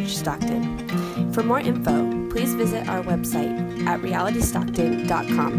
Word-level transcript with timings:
Church 0.00 0.16
Stockton. 0.16 0.80
For 1.32 1.42
more 1.42 1.60
info, 1.60 2.08
please 2.30 2.54
visit 2.54 2.88
our 2.88 3.02
website 3.04 3.52
at 3.84 4.00
realitystockton.com. 4.00 5.52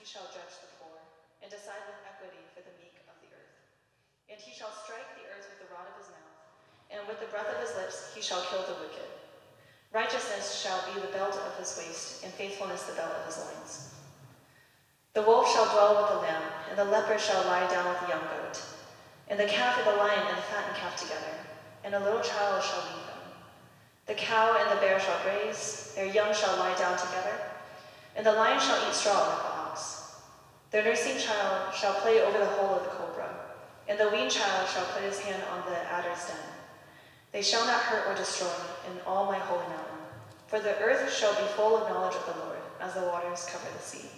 He 0.00 0.04
shall 0.08 0.24
judge 0.32 0.56
the 0.64 0.72
poor, 0.80 0.96
and 1.44 1.52
decide 1.52 1.84
with 1.84 2.00
equity 2.08 2.40
for 2.56 2.64
the 2.64 2.72
meek 2.80 2.96
of 3.04 3.12
the 3.20 3.28
earth. 3.36 3.52
And 4.32 4.40
he 4.40 4.56
shall 4.56 4.72
strike 4.72 5.12
the 5.20 5.28
earth 5.28 5.44
with 5.44 5.60
the 5.60 5.68
rod 5.76 5.84
of 5.92 6.00
his 6.00 6.08
mouth, 6.08 6.32
and 6.88 7.04
with 7.04 7.20
the 7.20 7.28
breath 7.28 7.52
of 7.52 7.60
his 7.60 7.76
lips 7.76 8.16
he 8.16 8.24
shall 8.24 8.40
kill 8.48 8.64
the 8.64 8.80
wicked. 8.80 9.04
Righteousness 9.92 10.56
shall 10.56 10.80
be 10.88 11.04
the 11.04 11.12
belt 11.12 11.36
of 11.36 11.52
his 11.60 11.76
waist, 11.76 12.24
and 12.24 12.32
faithfulness 12.32 12.88
the 12.88 12.96
belt 12.96 13.12
of 13.12 13.28
his 13.28 13.44
loins. 13.44 13.92
The 15.12 15.20
wolf 15.20 15.52
shall 15.52 15.68
dwell 15.68 16.00
with 16.00 16.16
the 16.16 16.24
lamb, 16.24 16.48
and 16.72 16.80
the 16.80 16.88
leopard 16.88 17.20
shall 17.20 17.44
lie 17.44 17.68
down 17.68 17.84
with 17.92 18.00
the 18.00 18.08
young 18.08 18.24
goat. 18.24 18.64
And 19.28 19.36
the 19.36 19.44
calf 19.44 19.76
and 19.76 19.84
the 19.84 20.00
lion 20.00 20.24
and 20.32 20.40
the 20.40 20.48
fattened 20.48 20.80
calf 20.80 20.96
together, 20.96 21.53
and 21.84 21.94
a 21.94 22.00
little 22.00 22.20
child 22.20 22.64
shall 22.64 22.80
lead 22.80 23.06
them. 23.06 23.14
The 24.06 24.14
cow 24.14 24.56
and 24.58 24.70
the 24.70 24.80
bear 24.80 24.98
shall 24.98 25.20
graze, 25.22 25.92
their 25.94 26.06
young 26.06 26.34
shall 26.34 26.56
lie 26.56 26.76
down 26.78 26.98
together, 26.98 27.38
and 28.16 28.24
the 28.24 28.32
lion 28.32 28.58
shall 28.58 28.88
eat 28.88 28.94
straw 28.94 29.12
like 29.12 29.38
the 29.38 29.70
ox. 29.70 30.14
Their 30.70 30.84
nursing 30.84 31.18
child 31.18 31.74
shall 31.74 31.94
play 32.00 32.22
over 32.22 32.38
the 32.38 32.46
hole 32.46 32.74
of 32.74 32.84
the 32.84 32.90
cobra, 32.90 33.28
and 33.86 33.98
the 33.98 34.08
weaned 34.08 34.30
child 34.30 34.68
shall 34.68 34.86
put 34.86 35.02
his 35.02 35.20
hand 35.20 35.42
on 35.52 35.70
the 35.70 35.78
adder's 35.92 36.26
den. 36.26 36.36
They 37.32 37.42
shall 37.42 37.66
not 37.66 37.82
hurt 37.82 38.08
or 38.08 38.16
destroy 38.16 38.48
in 38.90 39.00
all 39.06 39.26
my 39.26 39.38
holy 39.38 39.66
mountain, 39.68 40.04
for 40.46 40.60
the 40.60 40.78
earth 40.78 41.12
shall 41.12 41.34
be 41.34 41.52
full 41.52 41.76
of 41.76 41.88
knowledge 41.88 42.16
of 42.16 42.26
the 42.26 42.40
Lord, 42.44 42.58
as 42.80 42.94
the 42.94 43.02
waters 43.02 43.46
cover 43.50 43.66
the 43.76 43.82
sea. 43.82 44.08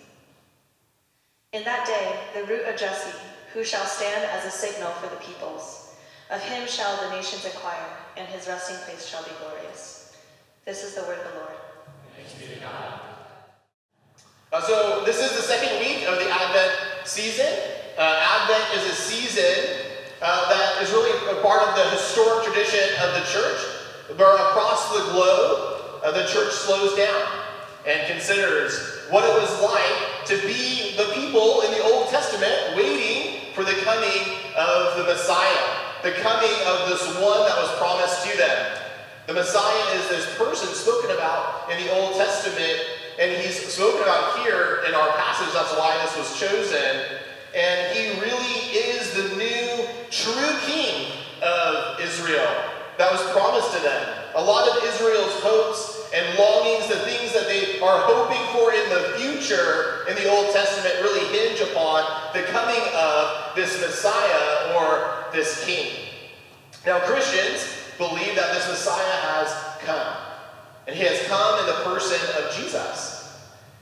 In 1.52 1.64
that 1.64 1.86
day, 1.86 2.40
the 2.40 2.46
root 2.46 2.66
of 2.66 2.76
Jesse, 2.76 3.16
who 3.52 3.64
shall 3.64 3.86
stand 3.86 4.24
as 4.24 4.44
a 4.44 4.50
signal 4.50 4.90
for 4.92 5.08
the 5.08 5.16
peoples, 5.22 5.85
of 6.30 6.40
him 6.42 6.66
shall 6.66 6.96
the 7.08 7.16
nations 7.16 7.44
inquire, 7.44 7.88
and 8.16 8.26
his 8.28 8.48
resting 8.48 8.76
place 8.84 9.06
shall 9.06 9.22
be 9.24 9.30
glorious. 9.40 10.16
This 10.64 10.82
is 10.82 10.94
the 10.94 11.02
word 11.02 11.18
of 11.18 11.32
the 11.32 11.38
Lord. 11.38 11.54
Uh, 14.52 14.62
so 14.62 15.04
this 15.04 15.22
is 15.22 15.36
the 15.36 15.42
second 15.42 15.78
week 15.80 16.06
of 16.08 16.18
the 16.18 16.30
Advent 16.30 16.72
season. 17.04 17.52
Uh, 17.98 18.42
Advent 18.42 18.82
is 18.82 18.90
a 18.90 18.94
season 18.94 19.86
uh, 20.22 20.48
that 20.48 20.82
is 20.82 20.90
really 20.92 21.12
a 21.30 21.42
part 21.42 21.62
of 21.62 21.74
the 21.76 21.90
historic 21.90 22.44
tradition 22.46 22.88
of 23.02 23.14
the 23.14 23.24
church, 23.30 23.58
where 24.16 24.34
across 24.48 24.92
the 24.96 25.12
globe, 25.12 26.00
uh, 26.04 26.10
the 26.12 26.26
church 26.26 26.52
slows 26.52 26.96
down 26.96 27.26
and 27.86 28.10
considers 28.10 29.06
what 29.10 29.24
it 29.24 29.40
was 29.40 29.62
like 29.62 30.24
to 30.26 30.36
be 30.46 30.96
the 30.96 31.12
people 31.14 31.62
in 31.62 31.70
the 31.70 31.82
Old 31.82 32.08
Testament 32.08 32.76
waiting 32.76 33.52
for 33.54 33.62
the 33.62 33.74
coming 33.84 34.36
of 34.56 34.98
the 34.98 35.04
Messiah, 35.04 35.85
the 36.02 36.12
coming 36.22 36.52
of 36.66 36.88
this 36.88 37.04
one 37.20 37.46
that 37.46 37.56
was 37.56 37.70
promised 37.78 38.26
to 38.26 38.36
them. 38.36 38.82
The 39.26 39.34
Messiah 39.34 39.98
is 39.98 40.08
this 40.08 40.36
person 40.36 40.68
spoken 40.68 41.10
about 41.10 41.70
in 41.70 41.82
the 41.84 41.92
Old 41.92 42.14
Testament, 42.14 42.80
and 43.18 43.32
he's 43.42 43.56
spoken 43.72 44.02
about 44.02 44.38
here 44.38 44.84
in 44.86 44.94
our 44.94 45.10
passage. 45.16 45.52
That's 45.52 45.72
why 45.72 45.98
this 46.04 46.16
was 46.16 46.38
chosen. 46.38 47.20
And 47.56 47.96
he 47.96 48.20
really 48.20 48.76
is 48.76 49.14
the 49.14 49.36
new 49.36 49.88
true 50.10 50.58
king 50.66 51.10
of 51.42 51.98
Israel 52.00 52.46
that 52.98 53.10
was 53.10 53.20
promised 53.32 53.72
to 53.76 53.80
them. 53.82 54.14
A 54.36 54.42
lot 54.42 54.68
of 54.68 54.84
Israel's 54.84 55.40
hopes 55.40 56.08
and 56.14 56.38
longings, 56.38 56.86
the 56.88 57.00
things 57.04 57.32
that 57.32 57.48
they 57.48 57.80
are 57.80 58.00
hoping 58.04 58.40
for 58.52 58.72
in 58.72 58.88
the 58.90 59.18
future 59.18 60.06
in 60.08 60.14
the 60.16 60.28
Old 60.30 60.52
Testament, 60.52 60.94
really 61.02 61.26
hinge 61.32 61.60
upon 61.60 62.04
the 62.32 62.42
coming 62.52 62.80
of 62.94 63.56
this 63.56 63.80
Messiah 63.80 64.76
or 64.76 65.15
this 65.36 65.64
king. 65.64 65.92
Now, 66.84 66.98
Christians 67.00 67.68
believe 67.98 68.34
that 68.34 68.54
this 68.54 68.68
Messiah 68.68 69.20
has 69.36 69.52
come. 69.84 70.16
And 70.86 70.96
he 70.96 71.04
has 71.04 71.20
come 71.28 71.60
in 71.60 71.66
the 71.66 71.84
person 71.84 72.18
of 72.42 72.52
Jesus. 72.56 73.16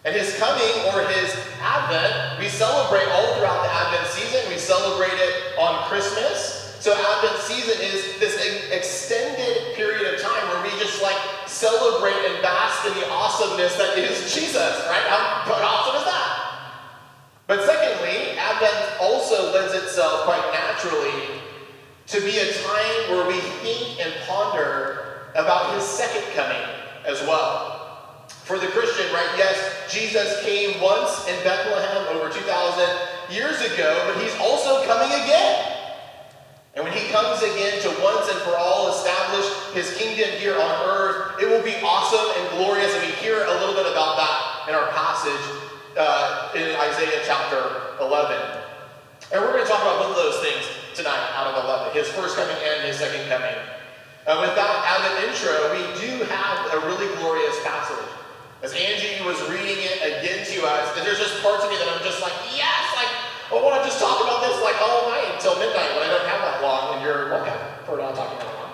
And 0.05 0.15
his 0.15 0.37
coming 0.37 0.75
or 0.93 1.09
his 1.09 1.33
advent, 1.63 2.39
we 2.39 2.49
celebrate 2.49 3.09
all 3.09 3.37
throughout 3.37 3.65
the 3.65 3.73
Advent 3.73 4.07
season. 4.13 4.41
We 4.53 4.59
celebrate 4.59 5.17
it 5.17 5.57
on 5.59 5.89
Christmas. 5.89 6.77
So 6.81 6.93
Advent 6.93 7.41
season 7.41 7.81
is 7.81 8.21
this 8.21 8.37
extended 8.69 9.75
period 9.77 10.13
of 10.13 10.21
time 10.21 10.45
where 10.49 10.63
we 10.63 10.69
just 10.79 11.01
like 11.03 11.17
celebrate 11.47 12.21
and 12.29 12.43
bask 12.43 12.85
in 12.85 12.93
the 13.01 13.09
awesomeness 13.09 13.77
that 13.77 13.97
is 13.97 14.35
Jesus, 14.35 14.77
right? 14.89 15.05
How, 15.09 15.49
awesome 15.49 15.97
is 15.97 16.05
that? 16.05 16.24
But 17.47 17.65
secondly, 17.67 18.39
Advent 18.39 19.01
also 19.01 19.53
lends 19.53 19.75
itself 19.75 20.25
quite 20.25 20.51
naturally 20.53 21.41
to 22.07 22.21
be 22.21 22.39
a 22.39 22.53
time 22.53 23.11
where 23.11 23.27
we 23.27 23.39
think 23.61 24.01
and 24.01 24.13
ponder 24.27 25.29
about 25.35 25.75
his 25.75 25.85
second 25.85 26.25
coming 26.35 26.63
as 27.07 27.21
well. 27.23 28.27
For 28.45 28.59
the 28.59 28.69
Christian, 28.69 29.13
right, 29.13 29.29
yes, 29.37 29.57
Jesus 29.91 30.43
came 30.45 30.81
once 30.81 31.29
in 31.29 31.37
Bethlehem 31.45 32.17
over 32.17 32.33
2,000 32.33 33.35
years 33.35 33.61
ago, 33.61 34.05
but 34.07 34.23
he's 34.23 34.35
also 34.41 34.85
coming 34.87 35.09
again. 35.09 35.73
And 36.75 36.85
when 36.85 36.93
he 36.93 37.09
comes 37.13 37.43
again 37.43 37.81
to 37.83 37.89
once 38.03 38.29
and 38.29 38.39
for 38.41 38.57
all 38.57 38.89
establish 38.89 39.47
his 39.75 39.97
kingdom 39.97 40.29
here 40.41 40.59
on 40.59 40.89
earth, 40.89 41.41
it 41.41 41.49
will 41.49 41.63
be 41.63 41.77
awesome 41.85 42.43
and 42.43 42.51
glorious. 42.57 42.93
And 42.95 43.07
we 43.07 43.13
hear 43.17 43.45
a 43.45 43.55
little 43.61 43.75
bit 43.75 43.87
about 43.87 44.17
that 44.17 44.69
in 44.69 44.75
our 44.75 44.89
passage 44.91 45.55
uh, 45.97 46.53
in 46.55 46.75
Isaiah 46.77 47.23
chapter 47.25 47.95
11. 48.01 48.37
And 49.33 49.41
we're 49.41 49.53
going 49.53 49.65
to 49.65 49.71
talk 49.71 49.83
about 49.83 50.03
both 50.03 50.19
of 50.19 50.21
those 50.21 50.41
things 50.43 50.67
tonight 50.95 51.23
out 51.35 51.55
of 51.55 51.65
11 51.65 51.95
his 51.95 52.09
first 52.15 52.37
coming 52.37 52.55
and 52.55 52.87
his 52.87 52.99
second 52.99 53.27
coming. 53.31 53.55
Uh, 54.27 54.41
with 54.41 54.55
that 54.57 54.73
as 54.89 55.03
an 55.05 55.15
intro, 55.29 55.53
we 55.75 55.83
do 56.01 56.25
have 56.31 56.59
a 56.73 56.79
really 56.89 57.11
glorious 57.21 57.57
passage. 57.63 58.09
As 58.63 58.73
Angie 58.73 59.21
was 59.23 59.37
reading 59.53 59.77
it 59.77 60.01
again 60.01 60.41
to 60.41 60.59
us, 60.65 60.89
there's 60.97 61.21
just 61.21 61.43
parts 61.45 61.63
of 61.65 61.71
me 61.71 61.77
that 61.77 61.89
I'm 61.93 62.01
just 62.01 62.23
like, 62.25 62.33
yes, 62.57 62.83
like, 62.97 63.13
I 63.53 63.61
want 63.61 63.77
to 63.77 63.85
just 63.85 64.01
talk 64.01 64.25
about 64.25 64.41
this 64.41 64.57
like 64.65 64.81
all 64.81 65.13
night 65.13 65.29
until 65.37 65.53
midnight 65.61 65.93
when 65.93 66.09
I 66.09 66.11
don't 66.11 66.25
have 66.25 66.41
that 66.41 66.59
long, 66.65 66.97
and 66.97 67.01
you're 67.05 67.29
welcome 67.29 67.61
for 67.85 68.01
not 68.01 68.17
talking 68.17 68.41
that 68.41 68.55
long. 68.57 68.73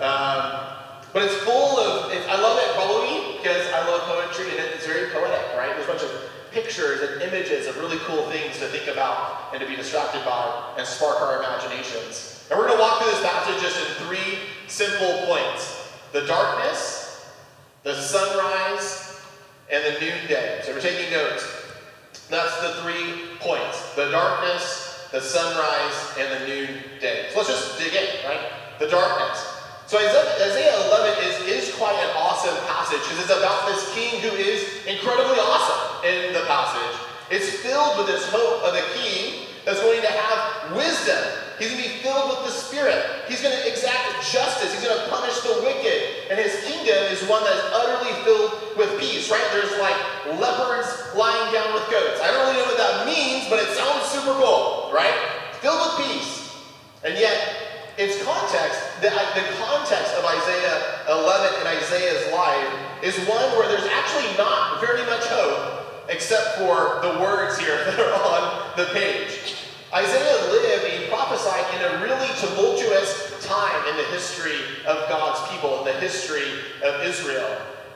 Um, 0.00 0.70
but 1.12 1.28
it's 1.28 1.36
full 1.44 1.76
of, 1.76 2.08
I 2.08 2.40
love 2.40 2.56
it 2.56 2.70
probably 2.72 3.36
because 3.36 3.66
I 3.74 3.84
love 3.84 4.00
poetry 4.08 4.56
and 4.56 4.72
it's 4.72 4.86
very 4.86 5.10
poetic, 5.10 5.42
right? 5.58 5.74
There's 5.76 5.84
a 5.84 5.92
bunch 5.92 6.02
of 6.02 6.30
pictures 6.52 7.00
and 7.02 7.22
images 7.22 7.66
of 7.66 7.76
really 7.78 7.98
cool 7.98 8.28
things 8.30 8.58
to 8.58 8.66
think 8.66 8.88
about 8.88 9.52
and 9.52 9.60
to 9.60 9.68
be 9.68 9.76
distracted 9.76 10.24
by 10.24 10.74
and 10.76 10.86
spark 10.86 11.20
our 11.20 11.38
imaginations. 11.38 12.46
And 12.50 12.58
we're 12.58 12.66
going 12.66 12.78
to 12.78 12.82
walk 12.82 13.00
through 13.00 13.12
this 13.12 13.22
passage 13.22 13.62
just 13.62 13.78
in 13.78 14.06
three 14.06 14.38
simple 14.66 15.26
points 15.26 15.88
the 16.12 16.26
darkness, 16.26 17.30
the 17.84 17.94
sunrise, 17.94 19.20
and 19.70 19.84
the 19.84 20.00
noonday. 20.00 20.60
So 20.64 20.74
we're 20.74 20.80
taking 20.80 21.12
notes. 21.12 21.46
That's 22.28 22.60
the 22.62 22.82
three 22.82 23.36
points 23.38 23.94
the 23.94 24.10
darkness, 24.10 25.08
the 25.12 25.20
sunrise, 25.20 26.16
and 26.18 26.42
the 26.42 26.46
noonday. 26.46 27.30
So 27.30 27.38
let's 27.38 27.50
just 27.50 27.78
dig 27.78 27.92
in, 27.94 28.24
right? 28.24 28.40
The 28.78 28.88
darkness. 28.88 29.49
So 29.90 29.98
Isaiah 29.98 30.86
11 30.86 31.18
is, 31.50 31.66
is 31.66 31.74
quite 31.74 31.98
an 31.98 32.14
awesome 32.14 32.54
passage 32.70 33.02
because 33.10 33.26
it's 33.26 33.34
about 33.34 33.66
this 33.66 33.82
king 33.90 34.22
who 34.22 34.30
is 34.38 34.86
incredibly 34.86 35.34
awesome 35.42 36.06
in 36.06 36.30
the 36.30 36.46
passage. 36.46 36.94
It's 37.26 37.58
filled 37.58 37.98
with 37.98 38.06
this 38.06 38.22
hope 38.30 38.62
of 38.62 38.78
a 38.78 38.86
king 38.94 39.50
that's 39.66 39.82
going 39.82 39.98
to 39.98 40.06
have 40.06 40.78
wisdom. 40.78 41.18
He's 41.58 41.74
going 41.74 41.82
to 41.82 41.88
be 41.90 41.94
filled 42.06 42.30
with 42.30 42.46
the 42.46 42.54
Spirit. 42.54 43.02
He's 43.26 43.42
going 43.42 43.50
to 43.50 43.66
exact 43.66 44.30
justice. 44.30 44.70
He's 44.78 44.86
going 44.86 44.94
to 44.94 45.10
punish 45.10 45.34
the 45.42 45.58
wicked. 45.66 46.30
And 46.30 46.38
his 46.38 46.54
kingdom 46.70 47.10
is 47.10 47.26
one 47.26 47.42
that's 47.42 47.66
utterly 47.74 48.14
filled 48.22 48.78
with 48.78 48.94
peace, 49.02 49.26
right? 49.26 49.42
There's 49.50 49.74
like 49.82 49.98
leopards 50.38 50.86
lying 51.18 51.50
down 51.50 51.74
with 51.74 51.82
goats. 51.90 52.22
I 52.22 52.30
don't 52.30 52.46
really 52.46 52.62
know 52.62 52.70
what 52.70 52.78
that 52.78 53.10
means, 53.10 53.50
but 53.50 53.58
it 53.58 53.74
sounds 53.74 54.06
super 54.14 54.38
cool, 54.38 54.94
right? 54.94 55.18
Filled 55.58 55.82
with 55.82 56.06
peace. 56.06 56.54
And 57.02 57.18
yet, 57.18 57.59
its 58.00 58.16
context, 58.24 58.80
the, 59.04 59.12
the 59.12 59.44
context 59.60 60.16
of 60.16 60.24
Isaiah 60.24 61.04
11 61.20 61.60
and 61.60 61.68
Isaiah's 61.68 62.32
life 62.32 63.04
is 63.04 63.12
one 63.28 63.44
where 63.60 63.68
there's 63.68 63.84
actually 63.92 64.32
not 64.40 64.80
very 64.80 65.04
much 65.04 65.28
hope 65.28 66.08
except 66.08 66.56
for 66.56 67.04
the 67.04 67.20
words 67.20 67.58
here 67.58 67.76
that 67.84 68.00
are 68.00 68.16
on 68.16 68.76
the 68.76 68.86
page. 68.96 69.54
Isaiah 69.92 70.48
lived, 70.48 70.86
he 70.86 71.08
prophesied 71.08 71.66
in 71.76 71.80
a 71.84 72.02
really 72.02 72.28
tumultuous 72.40 73.36
time 73.44 73.88
in 73.90 73.96
the 73.96 74.04
history 74.04 74.56
of 74.86 75.08
God's 75.10 75.42
people, 75.52 75.80
in 75.80 75.84
the 75.84 76.00
history 76.00 76.48
of 76.82 77.04
Israel. 77.04 77.50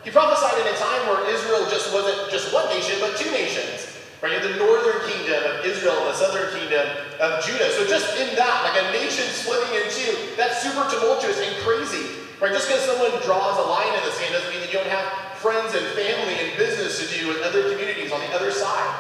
He 0.05 0.11
prophesied 0.11 0.61
in 0.61 0.67
a 0.67 0.77
time 0.77 1.09
where 1.09 1.33
Israel 1.33 1.65
just 1.71 1.95
wasn't 1.95 2.31
just 2.31 2.53
one 2.53 2.69
nation, 2.69 2.97
but 3.01 3.17
two 3.17 3.31
nations. 3.31 3.94
Right? 4.25 4.33
You 4.33 4.41
have 4.41 4.57
the 4.57 4.57
northern 4.57 5.05
kingdom 5.05 5.37
of 5.37 5.69
Israel 5.69 6.01
and 6.01 6.09
the 6.09 6.17
southern 6.17 6.49
kingdom 6.57 6.81
of 7.21 7.45
Judah. 7.45 7.69
So 7.77 7.85
just 7.85 8.17
in 8.17 8.33
that, 8.41 8.57
like 8.65 8.81
a 8.81 8.89
nation 8.97 9.29
splitting 9.29 9.69
in 9.77 9.85
two, 9.93 10.17
that's 10.33 10.65
super 10.65 10.81
tumultuous 10.89 11.37
and 11.45 11.53
crazy. 11.61 12.25
Right? 12.41 12.49
Just 12.49 12.73
because 12.73 12.89
someone 12.89 13.13
draws 13.21 13.61
a 13.61 13.69
line 13.69 13.93
in 13.93 14.01
the 14.01 14.17
sand 14.17 14.33
doesn't 14.33 14.49
mean 14.49 14.65
that 14.65 14.73
you 14.73 14.81
don't 14.81 14.89
have 14.89 15.37
friends 15.45 15.77
and 15.77 15.85
family 15.93 16.41
and 16.41 16.57
business 16.57 17.05
to 17.05 17.07
do 17.13 17.29
with 17.29 17.45
other 17.45 17.69
communities 17.69 18.17
on 18.17 18.21
the 18.25 18.33
other 18.33 18.49
side. 18.49 18.97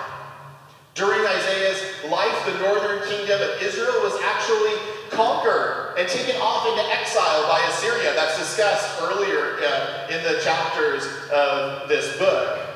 During 0.92 1.24
Isaiah's 1.24 1.80
life, 2.12 2.36
the 2.44 2.60
northern 2.60 3.00
kingdom 3.08 3.40
of 3.40 3.64
Israel 3.64 4.04
was 4.04 4.20
actually 4.28 4.76
conquered 5.08 5.96
and 5.96 6.04
taken 6.04 6.36
off 6.36 6.68
into 6.68 6.84
exile 6.92 7.48
by 7.48 7.64
Assyria. 7.72 8.12
That's 8.12 8.36
discussed 8.36 9.00
earlier 9.00 9.56
uh, 9.64 10.12
in 10.12 10.20
the 10.20 10.36
chapters 10.44 11.08
of 11.32 11.88
this 11.88 12.12
book. 12.20 12.73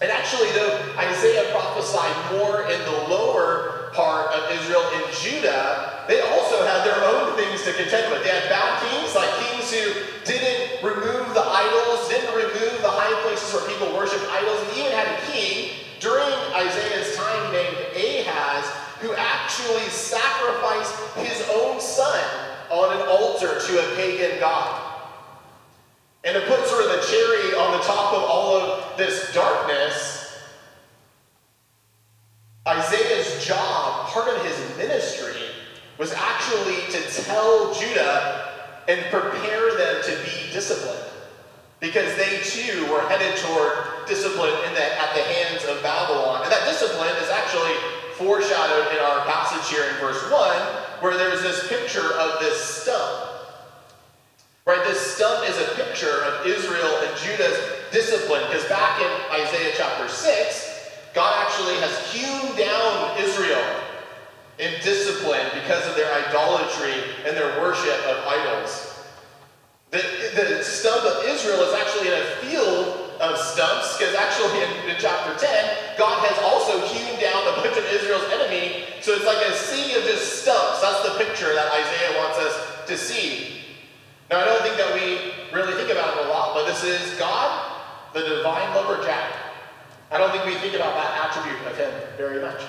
And 0.00 0.10
actually, 0.10 0.52
though 0.52 0.76
Isaiah 0.98 1.50
prophesied 1.52 2.36
more 2.36 2.68
in 2.68 2.78
the 2.84 3.08
lower 3.08 3.90
part 3.94 4.30
of 4.32 4.52
Israel 4.52 4.84
in 4.92 5.02
Judah, 5.24 6.04
they 6.06 6.20
also 6.20 6.60
had 6.68 6.84
their 6.84 7.00
own 7.00 7.34
things 7.36 7.64
to 7.64 7.72
contend 7.72 8.12
with. 8.12 8.22
They 8.22 8.28
had 8.28 8.48
bad 8.52 8.84
kings, 8.84 9.14
like 9.16 9.32
kings 9.40 9.72
who 9.72 9.96
didn't 10.28 10.84
remove 10.84 11.32
the 11.32 11.40
idols, 11.40 12.08
didn't 12.08 12.34
remove 12.36 12.76
the 12.82 12.92
high 12.92 13.16
places 13.24 13.48
where 13.54 13.64
people 13.66 13.88
worship 13.96 14.20
idols, 14.30 14.60
and 14.68 14.76
even 14.76 14.92
had 14.92 15.08
a 15.08 15.32
king 15.32 15.72
during 15.98 16.28
Isaiah's 16.52 17.16
time 17.16 17.52
named 17.52 17.76
Ahaz 17.96 18.68
who 19.00 19.14
actually 19.14 19.88
sacrificed 19.88 20.94
his 21.16 21.40
own 21.54 21.80
son 21.80 22.22
on 22.70 23.00
an 23.00 23.08
altar 23.08 23.60
to 23.60 23.72
a 23.80 23.96
pagan 23.96 24.38
god. 24.40 24.85
And 26.24 26.34
to 26.34 26.40
put 26.48 26.66
sort 26.66 26.84
of 26.84 26.90
the 26.90 27.06
cherry 27.06 27.54
on 27.54 27.78
the 27.78 27.84
top 27.84 28.12
of 28.12 28.22
all 28.22 28.56
of 28.56 28.98
this 28.98 29.32
darkness, 29.32 30.16
Isaiah's 32.66 33.44
job, 33.44 34.08
part 34.08 34.28
of 34.28 34.44
his 34.44 34.76
ministry, 34.76 35.40
was 35.98 36.12
actually 36.12 36.76
to 36.90 37.22
tell 37.22 37.72
Judah 37.74 38.46
and 38.88 39.00
prepare 39.10 39.76
them 39.76 40.02
to 40.02 40.10
be 40.24 40.52
disciplined. 40.52 40.98
Because 41.78 42.16
they 42.16 42.40
too 42.42 42.90
were 42.90 43.06
headed 43.08 43.36
toward 43.38 44.06
discipline 44.08 44.52
in 44.66 44.74
the, 44.74 44.82
at 44.82 45.14
the 45.14 45.22
hands 45.22 45.64
of 45.66 45.82
Babylon. 45.82 46.42
And 46.42 46.50
that 46.50 46.64
discipline 46.66 47.14
is 47.22 47.30
actually 47.30 47.74
foreshadowed 48.14 48.92
in 48.92 48.98
our 48.98 49.24
passage 49.26 49.70
here 49.70 49.84
in 49.84 49.94
verse 50.00 50.22
1, 50.30 50.32
where 51.02 51.16
there's 51.16 51.42
this 51.42 51.68
picture 51.68 52.14
of 52.14 52.40
this 52.40 52.58
stump. 52.58 53.30
Right, 54.66 54.82
this 54.82 54.98
stump 55.14 55.48
is 55.48 55.56
a 55.62 55.78
picture 55.78 56.26
of 56.26 56.44
Israel 56.44 56.90
and 56.98 57.16
Judah's 57.22 57.54
discipline, 57.92 58.42
because 58.50 58.66
back 58.66 58.98
in 58.98 59.06
Isaiah 59.30 59.72
chapter 59.76 60.08
6, 60.08 60.90
God 61.14 61.46
actually 61.46 61.78
has 61.78 61.94
hewn 62.10 62.50
down 62.58 63.14
Israel 63.16 63.62
in 64.58 64.74
discipline 64.82 65.46
because 65.54 65.86
of 65.86 65.94
their 65.94 66.10
idolatry 66.26 66.98
and 67.24 67.36
their 67.36 67.62
worship 67.62 67.94
of 68.10 68.26
idols. 68.26 69.06
The, 69.92 70.02
the 70.34 70.64
stump 70.64 71.04
of 71.14 71.22
Israel 71.30 71.62
is 71.62 71.72
actually 71.72 72.08
in 72.08 72.18
a 72.18 72.26
field 72.42 73.14
of 73.22 73.38
stumps, 73.38 73.96
because 73.96 74.16
actually 74.16 74.66
in, 74.66 74.90
in, 74.90 74.96
chapter 74.98 75.30
10, 75.46 75.96
God 75.96 76.26
has 76.26 76.42
also 76.42 76.82
hewn 76.90 77.14
down 77.22 77.38
a 77.54 77.62
bunch 77.62 77.78
of 77.78 77.86
Israel's 77.94 78.26
enemy. 78.34 78.82
So 79.00 79.14
it's 79.14 79.26
like 79.26 79.46
a 79.46 79.54
sea 79.54 79.94
of 79.94 80.02
just 80.02 80.42
stumps. 80.42 80.82
That's 80.82 81.06
the 81.06 81.22
picture 81.22 81.54
that 81.54 81.70
Isaiah 81.70 82.18
wants 82.18 82.38
us 82.42 82.86
to 82.88 82.98
see. 82.98 83.55
Now, 84.30 84.40
I 84.40 84.44
don't 84.44 84.62
think 84.62 84.76
that 84.76 84.92
we 84.94 85.54
really 85.54 85.74
think 85.74 85.90
about 85.90 86.16
it 86.18 86.26
a 86.26 86.28
lot, 86.28 86.54
but 86.54 86.66
this 86.66 86.82
is 86.82 87.16
God, 87.18 87.80
the 88.12 88.20
divine 88.20 88.74
lumberjack. 88.74 89.32
I 90.10 90.18
don't 90.18 90.32
think 90.32 90.44
we 90.46 90.54
think 90.54 90.74
about 90.74 90.94
that 90.94 91.30
attribute 91.30 91.60
of 91.66 91.76
him 91.78 91.92
very 92.16 92.40
much. 92.40 92.60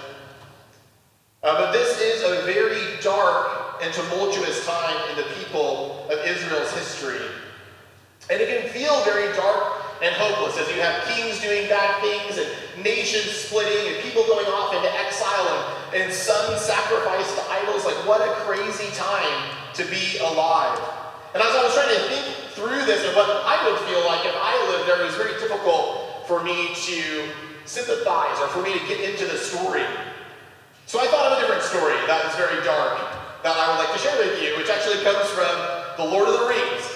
Uh, 1.41 1.57
but 1.57 1.71
this 1.71 1.99
is 2.01 2.23
a 2.23 2.45
very 2.45 3.01
dark 3.01 3.81
and 3.81 3.93
tumultuous 3.93 4.65
time 4.65 4.97
in 5.09 5.17
the 5.17 5.27
people 5.35 6.07
of 6.11 6.19
Israel's 6.25 6.71
history. 6.73 7.25
And 8.29 8.41
it 8.41 8.49
can 8.49 8.69
feel 8.69 9.03
very 9.03 9.33
dark 9.35 9.81
and 10.01 10.13
hopeless 10.13 10.57
as 10.59 10.67
you 10.75 10.81
have 10.81 11.05
kings 11.05 11.41
doing 11.41 11.67
bad 11.69 12.01
things 12.01 12.37
and 12.37 12.83
nations 12.83 13.31
splitting 13.31 13.93
and 13.93 14.03
people 14.03 14.23
going 14.25 14.45
off 14.47 14.75
into 14.75 14.89
exile 14.93 15.47
and, 15.93 16.03
and 16.03 16.13
sons 16.13 16.61
sacrificed 16.61 17.35
to 17.35 17.41
idols. 17.49 17.85
Like, 17.85 17.97
what 18.05 18.21
a 18.21 18.31
crazy 18.45 18.93
time 18.93 19.55
to 19.73 19.85
be 19.85 20.17
alive. 20.19 21.06
And 21.37 21.45
as 21.45 21.53
I 21.53 21.61
was 21.61 21.73
trying 21.77 21.93
to 21.93 22.01
think 22.09 22.25
through 22.57 22.81
this 22.89 23.05
and 23.05 23.13
what 23.13 23.29
I 23.29 23.61
would 23.69 23.77
feel 23.85 24.01
like 24.09 24.25
if 24.25 24.33
I 24.33 24.57
lived 24.73 24.89
there, 24.89 24.97
it 24.97 25.05
was 25.05 25.13
very 25.13 25.37
difficult 25.37 26.25
for 26.25 26.41
me 26.41 26.73
to 26.73 27.29
sympathize 27.69 28.41
or 28.41 28.49
for 28.49 28.65
me 28.65 28.73
to 28.73 28.81
get 28.89 29.05
into 29.05 29.29
the 29.29 29.37
story. 29.37 29.85
So 30.89 30.97
I 30.97 31.05
thought 31.13 31.29
of 31.29 31.37
a 31.37 31.41
different 31.45 31.61
story 31.61 31.93
that 32.09 32.25
was 32.25 32.33
very 32.33 32.57
dark 32.65 32.97
that 33.45 33.53
I 33.53 33.69
would 33.69 33.85
like 33.85 33.93
to 33.93 34.01
share 34.01 34.17
with 34.17 34.41
you, 34.41 34.57
which 34.57 34.73
actually 34.73 34.97
comes 35.05 35.29
from 35.29 35.53
The 36.01 36.09
Lord 36.09 36.25
of 36.25 36.41
the 36.41 36.47
Rings. 36.49 36.89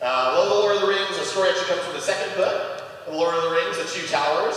Uh, 0.00 0.40
Love 0.40 0.48
the 0.48 0.54
Lord 0.64 0.76
of 0.76 0.80
the 0.80 0.88
Rings, 0.88 1.12
the 1.20 1.28
story 1.28 1.52
actually 1.52 1.68
comes 1.68 1.84
from 1.84 1.92
the 1.92 2.00
second 2.00 2.32
book, 2.40 2.80
The 3.04 3.12
Lord 3.12 3.36
of 3.36 3.44
the 3.44 3.52
Rings, 3.60 3.76
The 3.76 3.84
Two 3.84 4.08
Towers. 4.08 4.56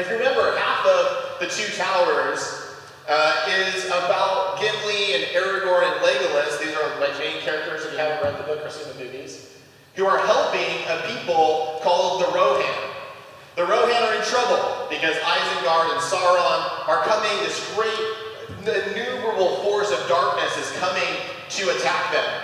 If 0.00 0.08
you 0.08 0.16
remember, 0.16 0.56
half 0.56 0.80
of 0.80 1.44
The 1.44 1.48
Two 1.52 1.68
Towers 1.76 2.67
uh, 3.08 3.48
is 3.48 3.86
about 3.86 4.60
Gimli 4.60 5.14
and 5.14 5.24
Aragorn 5.32 5.90
and 5.90 6.00
Legolas. 6.04 6.60
These 6.60 6.76
are 6.76 7.00
my 7.00 7.08
main 7.18 7.40
characters 7.40 7.84
if 7.86 7.92
you 7.92 7.98
haven't 7.98 8.22
read 8.22 8.38
the 8.38 8.44
book 8.44 8.64
or 8.64 8.70
seen 8.70 8.86
the 8.96 9.04
movies, 9.04 9.56
who 9.94 10.04
are 10.06 10.18
helping 10.18 10.84
a 10.88 11.16
people 11.16 11.80
called 11.82 12.22
the 12.22 12.26
Rohan. 12.26 12.90
The 13.56 13.64
Rohan 13.64 14.02
are 14.02 14.14
in 14.14 14.24
trouble 14.24 14.86
because 14.90 15.16
Isengard 15.16 15.92
and 15.92 16.00
Sauron 16.00 16.88
are 16.88 17.02
coming, 17.04 17.32
this 17.44 17.74
great, 17.74 17.98
innumerable 18.60 19.56
force 19.62 19.90
of 19.90 20.06
darkness 20.06 20.56
is 20.58 20.70
coming 20.78 21.14
to 21.48 21.70
attack 21.76 22.12
them. 22.12 22.42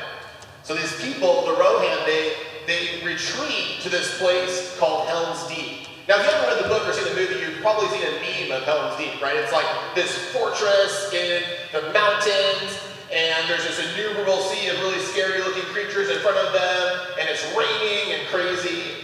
So 0.62 0.74
these 0.74 0.98
people, 1.02 1.44
the 1.44 1.52
Rohan, 1.52 2.06
they, 2.06 2.32
they 2.66 3.04
retreat 3.04 3.80
to 3.82 3.90
this 3.90 4.18
place 4.18 4.76
called 4.78 5.06
Helm's 5.08 5.46
Deep. 5.46 5.88
Now, 6.06 6.20
if 6.20 6.26
you 6.26 6.32
haven't 6.36 6.52
read 6.52 6.64
the 6.64 6.68
book 6.68 6.86
or 6.86 6.92
seen 6.92 7.08
the 7.08 7.16
movie, 7.16 7.40
you've 7.40 7.64
probably 7.64 7.88
seen 7.88 8.04
a 8.04 8.20
meme 8.20 8.52
of 8.52 8.68
Helm's 8.68 8.92
Deep, 9.00 9.22
right? 9.24 9.36
It's 9.40 9.56
like 9.56 9.64
this 9.94 10.12
fortress 10.36 11.08
in 11.16 11.40
the 11.72 11.80
mountains, 11.96 12.76
and 13.08 13.48
there's 13.48 13.64
this 13.64 13.80
innumerable 13.80 14.36
sea 14.52 14.68
of 14.68 14.76
really 14.80 15.00
scary 15.00 15.40
looking 15.40 15.64
creatures 15.72 16.10
in 16.10 16.20
front 16.20 16.36
of 16.36 16.52
them, 16.52 17.16
and 17.18 17.24
it's 17.24 17.40
raining 17.56 18.20
and 18.20 18.28
crazy. 18.28 19.00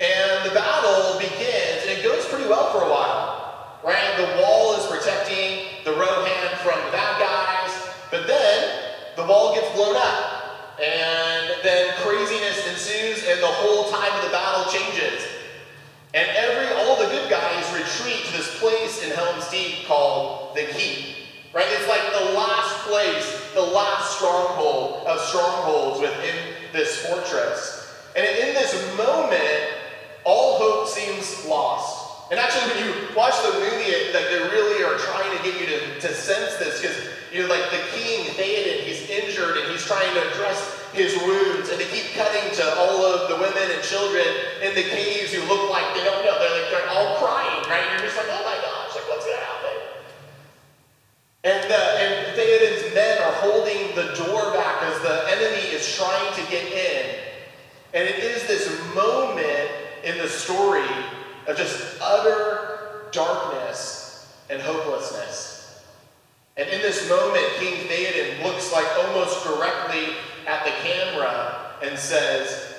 And 0.00 0.48
the 0.48 0.54
battle 0.56 1.20
begins, 1.20 1.84
and 1.84 1.92
it 1.92 2.02
goes 2.02 2.24
pretty 2.32 2.48
well 2.48 2.72
for 2.72 2.88
a 2.88 2.88
while, 2.88 3.76
right? 3.84 4.16
The 4.16 4.40
wall 4.40 4.73
the 23.84 23.90
last 23.90 24.16
stronghold 24.16 25.06
of 25.06 25.20
strongholds 25.20 26.00
within 26.00 26.36
this 26.72 27.04
fortress. 27.06 27.92
And 28.16 28.24
in 28.24 28.54
this 28.54 28.72
moment, 28.96 29.60
all 30.24 30.58
hope 30.58 30.88
seems 30.88 31.44
lost. 31.44 32.30
And 32.30 32.40
actually, 32.40 32.72
when 32.72 32.80
you 32.88 32.92
watch 33.14 33.36
the 33.44 33.52
movie, 33.60 33.92
it, 33.92 34.14
like 34.14 34.24
they 34.32 34.40
really 34.40 34.82
are 34.84 34.96
trying 34.96 35.36
to 35.36 35.42
get 35.44 35.60
you 35.60 35.66
to, 35.66 36.00
to 36.00 36.14
sense 36.14 36.56
this 36.56 36.80
because 36.80 36.96
you 37.28 37.42
know, 37.42 37.48
like 37.48 37.68
the 37.68 37.82
king 37.92 38.24
Theoden, 38.32 38.86
he's 38.88 39.10
injured 39.10 39.58
and 39.58 39.70
he's 39.70 39.84
trying 39.84 40.08
to 40.14 40.22
address 40.32 40.56
his 40.94 41.12
wounds, 41.26 41.68
and 41.68 41.76
they 41.76 41.90
keep 41.90 42.14
cutting 42.14 42.54
to 42.54 42.64
all 42.78 43.04
of 43.04 43.28
the 43.28 43.34
women 43.34 43.66
and 43.74 43.82
children 43.82 44.24
in 44.62 44.72
the 44.78 44.86
caves 44.86 45.34
who 45.34 45.42
look 45.50 45.68
like 45.68 45.84
they 45.92 46.06
don't 46.06 46.24
know. 46.24 46.38
They're 46.38 46.54
like 46.54 46.70
they're 46.70 46.90
all 46.94 47.18
crying, 47.18 47.60
right? 47.68 47.82
And 47.82 47.98
you're 47.98 48.08
just 48.08 48.16
like, 48.16 48.30
oh 48.30 48.42
my 48.46 48.56
gosh, 48.62 48.94
like 48.94 49.06
what's 49.10 49.26
gonna 49.26 49.42
happen? 49.42 49.76
And 51.44 51.66
uh, 51.66 52.00
and 52.00 52.12
Theoden's 52.38 52.94
men 52.94 53.18
are 53.20 53.33
holding 53.44 53.94
the 53.94 54.14
door 54.14 54.52
back 54.52 54.82
as 54.82 55.00
the 55.02 55.24
enemy 55.28 55.68
is 55.68 55.96
trying 55.96 56.34
to 56.34 56.50
get 56.50 56.64
in. 56.72 57.16
And 57.92 58.08
it 58.08 58.18
is 58.18 58.46
this 58.46 58.68
moment 58.94 59.70
in 60.02 60.18
the 60.18 60.28
story 60.28 60.88
of 61.46 61.56
just 61.56 61.98
utter 62.00 63.08
darkness 63.12 64.34
and 64.50 64.60
hopelessness. 64.60 65.82
And 66.56 66.68
in 66.68 66.80
this 66.80 67.08
moment, 67.08 67.44
King 67.58 67.86
Theoden 67.88 68.44
looks 68.44 68.72
like 68.72 68.86
almost 68.98 69.44
directly 69.44 70.14
at 70.46 70.64
the 70.64 70.70
camera 70.82 71.76
and 71.82 71.98
says, 71.98 72.74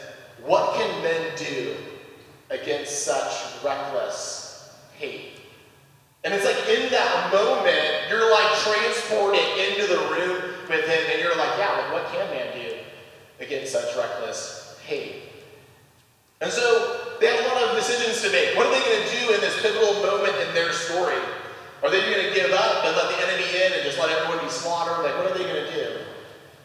What 0.45 0.75
can 0.75 1.03
men 1.03 1.31
do 1.37 1.75
against 2.49 3.03
such 3.03 3.63
reckless 3.63 4.75
hate? 4.97 5.34
And 6.25 6.33
it's 6.33 6.43
like 6.43 6.57
in 6.67 6.89
that 6.89 7.31
moment, 7.31 8.09
you're 8.09 8.25
like 8.33 8.49
transported 8.65 9.45
into 9.61 9.85
the 9.85 10.01
room 10.09 10.57
with 10.65 10.81
him, 10.89 11.03
and 11.13 11.21
you're 11.21 11.37
like, 11.37 11.53
Yeah, 11.61 11.69
like 11.77 11.93
what 11.93 12.11
can 12.11 12.25
man 12.33 12.49
do 12.57 12.81
against 13.39 13.71
such 13.71 13.95
reckless 13.95 14.81
hate? 14.83 15.29
And 16.41 16.51
so 16.51 17.15
they 17.21 17.29
have 17.29 17.45
a 17.45 17.47
lot 17.47 17.69
of 17.69 17.77
decisions 17.77 18.25
to 18.25 18.33
make. 18.33 18.57
What 18.57 18.65
are 18.65 18.73
they 18.73 18.83
going 18.83 19.05
to 19.05 19.11
do 19.21 19.23
in 19.37 19.39
this 19.39 19.61
pivotal 19.61 20.01
moment 20.01 20.33
in 20.49 20.53
their 20.57 20.73
story? 20.73 21.21
Are 21.85 21.93
they 21.93 22.01
going 22.01 22.25
to 22.25 22.33
give 22.33 22.51
up 22.51 22.83
and 22.83 22.97
let 22.97 23.07
the 23.13 23.19
enemy 23.21 23.45
in 23.61 23.77
and 23.77 23.81
just 23.85 24.01
let 24.01 24.09
everyone 24.09 24.43
be 24.43 24.49
slaughtered? 24.49 25.05
Like, 25.05 25.15
what 25.21 25.29
are 25.29 25.37
they 25.37 25.45
going 25.45 25.61
to 25.61 25.71
do? 25.71 26.05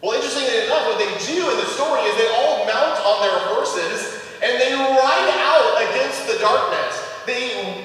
Well, 0.01 0.17
interestingly 0.17 0.65
enough, 0.65 0.89
what 0.89 0.97
they 0.97 1.13
do 1.29 1.45
in 1.45 1.57
the 1.61 1.69
story 1.77 2.01
is 2.09 2.17
they 2.17 2.33
all 2.33 2.65
mount 2.65 2.97
on 3.05 3.17
their 3.21 3.39
horses 3.53 4.25
and 4.41 4.57
they 4.57 4.73
ride 4.73 5.31
out 5.45 5.77
against 5.93 6.25
the 6.25 6.41
darkness. 6.41 6.97
They 7.29 7.80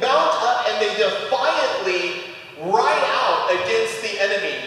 ride 2.71 3.05
out 3.13 3.51
against 3.51 4.01
the 4.01 4.19
enemy. 4.21 4.57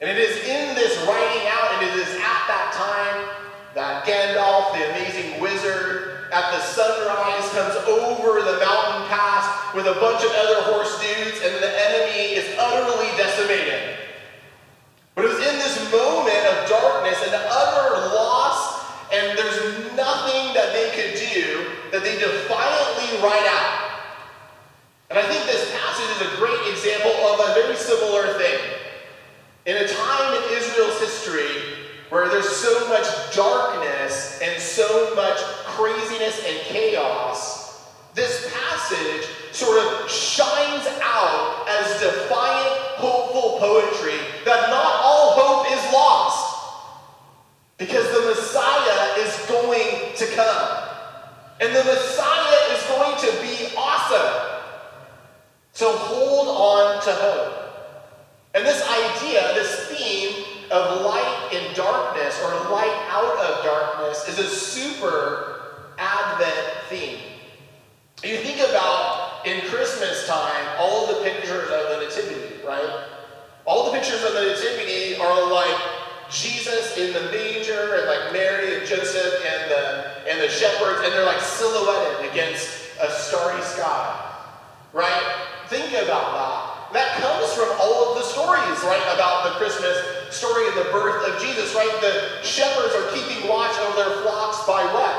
And 0.00 0.08
it 0.08 0.16
is 0.16 0.36
in 0.44 0.74
this 0.74 0.96
writing 1.06 1.44
out, 1.48 1.76
and 1.76 1.90
it 1.90 1.94
is 2.00 2.08
at 2.16 2.42
that 2.48 2.72
time 2.72 3.40
that 3.74 4.06
Gandalf, 4.06 4.72
the 4.72 4.88
amazing 4.90 5.40
wizard, 5.40 6.28
at 6.32 6.54
the 6.54 6.60
sunrise 6.62 7.46
comes 7.50 7.74
over 7.90 8.40
the 8.40 8.56
mountain 8.62 9.02
pass 9.10 9.74
with 9.74 9.86
a 9.86 9.94
bunch 9.98 10.22
of 10.22 10.30
other 10.30 10.72
horse 10.72 10.94
dudes, 11.02 11.42
and 11.42 11.52
the 11.58 11.72
enemy 11.90 12.38
is 12.38 12.46
utterly 12.58 13.10
decimated. 13.18 13.98
But 15.14 15.24
it 15.26 15.28
was 15.34 15.42
in 15.42 15.58
this 15.58 15.76
moment 15.90 16.42
of 16.54 16.70
darkness 16.70 17.18
and 17.26 17.34
utter 17.34 18.14
loss, 18.14 18.86
and 19.12 19.36
there's 19.36 19.92
nothing 19.98 20.54
that 20.54 20.72
they 20.72 20.94
could 20.94 21.18
do 21.18 21.66
that 21.90 22.02
they 22.06 22.14
defiantly 22.14 23.20
write 23.20 23.46
out. 23.50 23.90
And 25.10 25.18
I 25.18 25.26
think 25.26 25.44
this 25.44 25.66
passage 25.74 26.10
is 26.14 26.32
a 26.32 26.36
great 26.38 26.59
example 26.80 27.12
of 27.26 27.40
a 27.40 27.54
very 27.54 27.76
similar 27.76 28.32
thing. 28.38 28.58
In 29.66 29.76
a 29.76 29.86
time 29.86 30.34
in 30.34 30.56
Israel's 30.56 30.98
history 30.98 31.84
where 32.08 32.28
there's 32.28 32.48
so 32.48 32.88
much 32.88 33.06
darkness 33.36 34.40
and 34.42 34.60
so 34.60 35.14
much 35.14 35.36
craziness 35.76 36.42
and 36.46 36.58
chaos, 36.60 37.84
this 38.14 38.50
passage 38.54 39.28
sort 39.52 39.78
of 39.78 40.10
shines 40.10 40.86
out 41.02 41.66
as 41.68 42.00
defiant, 42.00 42.80
hopeful 42.96 43.58
poetry 43.58 44.18
that 44.46 44.70
not 44.70 44.94
all 45.04 45.32
hope 45.32 45.66
is 45.70 45.92
lost. 45.92 46.46
Because 47.76 48.06
the 48.06 48.26
Messiah 48.26 49.20
is 49.20 49.36
going 49.48 50.14
to 50.16 50.26
come. 50.34 50.88
And 51.60 51.74
the 51.74 51.84
Messiah 51.84 52.74
is 52.74 52.82
going 52.86 53.18
to 53.20 53.42
be 53.42 53.76
awesome. 53.76 54.59
So 55.80 55.96
hold 55.96 56.46
on 56.46 57.02
to 57.04 57.10
hope. 57.10 57.54
And 58.52 58.66
this 58.66 58.86
idea, 58.86 59.40
this 59.54 59.86
theme 59.86 60.44
of 60.70 61.00
light 61.06 61.48
in 61.54 61.74
darkness 61.74 62.38
or 62.44 62.50
light 62.70 63.08
out 63.08 63.38
of 63.38 63.64
darkness 63.64 64.28
is 64.28 64.38
a 64.40 64.46
super 64.46 65.86
Advent 65.96 66.68
theme. 66.90 67.20
You 68.22 68.36
think 68.44 68.58
about 68.58 69.46
in 69.46 69.62
Christmas 69.70 70.26
time 70.26 70.66
all 70.76 71.06
the 71.06 71.24
pictures 71.24 71.70
of 71.70 71.88
the 71.88 72.04
Nativity, 72.04 72.62
right? 72.62 73.06
All 73.64 73.90
the 73.90 73.98
pictures 73.98 74.22
of 74.22 74.34
the 74.34 74.52
Nativity 74.52 75.16
are 75.16 75.50
like 75.50 75.80
Jesus 76.28 76.98
in 76.98 77.14
the 77.14 77.22
manger 77.32 77.94
and 77.94 78.06
like 78.06 78.34
Mary 78.34 78.76
and 78.76 78.86
Joseph 78.86 79.32
and 79.46 79.70
the 79.70 80.30
and 80.30 80.40
the 80.42 80.48
shepherds, 80.50 81.00
and 81.04 81.10
they're 81.14 81.24
like 81.24 81.40
silhouetted 81.40 82.30
against 82.30 82.68
a 83.00 83.10
starry 83.10 83.62
sky. 83.62 84.26
Right? 84.92 85.39
Think 85.70 85.94
about 85.94 86.34
that. 86.34 86.90
That 86.98 87.22
comes 87.22 87.46
from 87.54 87.70
all 87.78 88.10
of 88.10 88.18
the 88.18 88.26
stories, 88.26 88.74
right, 88.82 89.06
about 89.14 89.46
the 89.46 89.54
Christmas 89.62 89.94
story 90.34 90.66
and 90.66 90.74
the 90.74 90.90
birth 90.90 91.22
of 91.30 91.38
Jesus, 91.38 91.70
right? 91.78 91.94
The 92.02 92.42
shepherds 92.42 92.90
are 92.98 93.06
keeping 93.14 93.46
watch 93.46 93.70
over 93.78 93.94
their 93.94 94.26
flocks 94.26 94.66
by 94.66 94.82
what? 94.90 95.14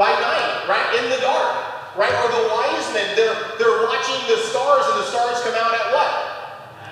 By 0.00 0.08
night, 0.08 0.64
right? 0.64 1.04
In 1.04 1.12
the 1.12 1.20
dark, 1.20 2.00
right? 2.00 2.16
Or 2.16 2.32
the 2.32 2.48
wise 2.48 2.88
men, 2.96 3.12
they're, 3.12 3.36
they're 3.60 3.84
watching 3.84 4.16
the 4.24 4.40
stars 4.48 4.88
and 4.88 5.04
the 5.04 5.08
stars 5.12 5.36
come 5.44 5.52
out 5.52 5.76
at 5.76 5.92
what? 5.92 6.12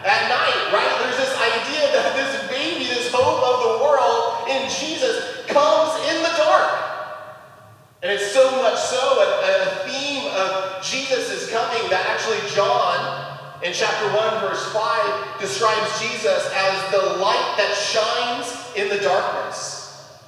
At 0.04 0.28
night, 0.28 0.60
right? 0.68 0.92
There's 1.00 1.16
this 1.16 1.32
idea 1.32 1.96
that 1.96 2.12
this 2.12 2.44
baby, 2.52 2.92
this 2.92 3.08
hope 3.08 3.40
of 3.40 3.56
the 3.64 3.74
world 3.80 4.52
in 4.52 4.68
Jesus 4.68 5.48
comes 5.48 5.96
in 6.12 6.20
the 6.20 6.36
dark. 6.36 6.87
And 8.02 8.12
it's 8.12 8.30
so 8.32 8.50
much 8.62 8.78
so 8.78 8.96
a, 8.96 9.28
a 9.42 9.88
theme 9.88 10.30
of 10.36 10.82
Jesus 10.84 11.30
is 11.30 11.50
coming 11.50 11.90
that 11.90 12.06
actually 12.06 12.38
John 12.54 13.28
in 13.62 13.72
chapter 13.72 14.06
1, 14.16 14.40
verse 14.40 14.72
5, 14.72 15.40
describes 15.40 16.00
Jesus 16.00 16.48
as 16.54 16.90
the 16.92 17.18
light 17.18 17.54
that 17.58 17.74
shines 17.74 18.76
in 18.76 18.88
the 18.88 19.02
darkness. 19.02 20.22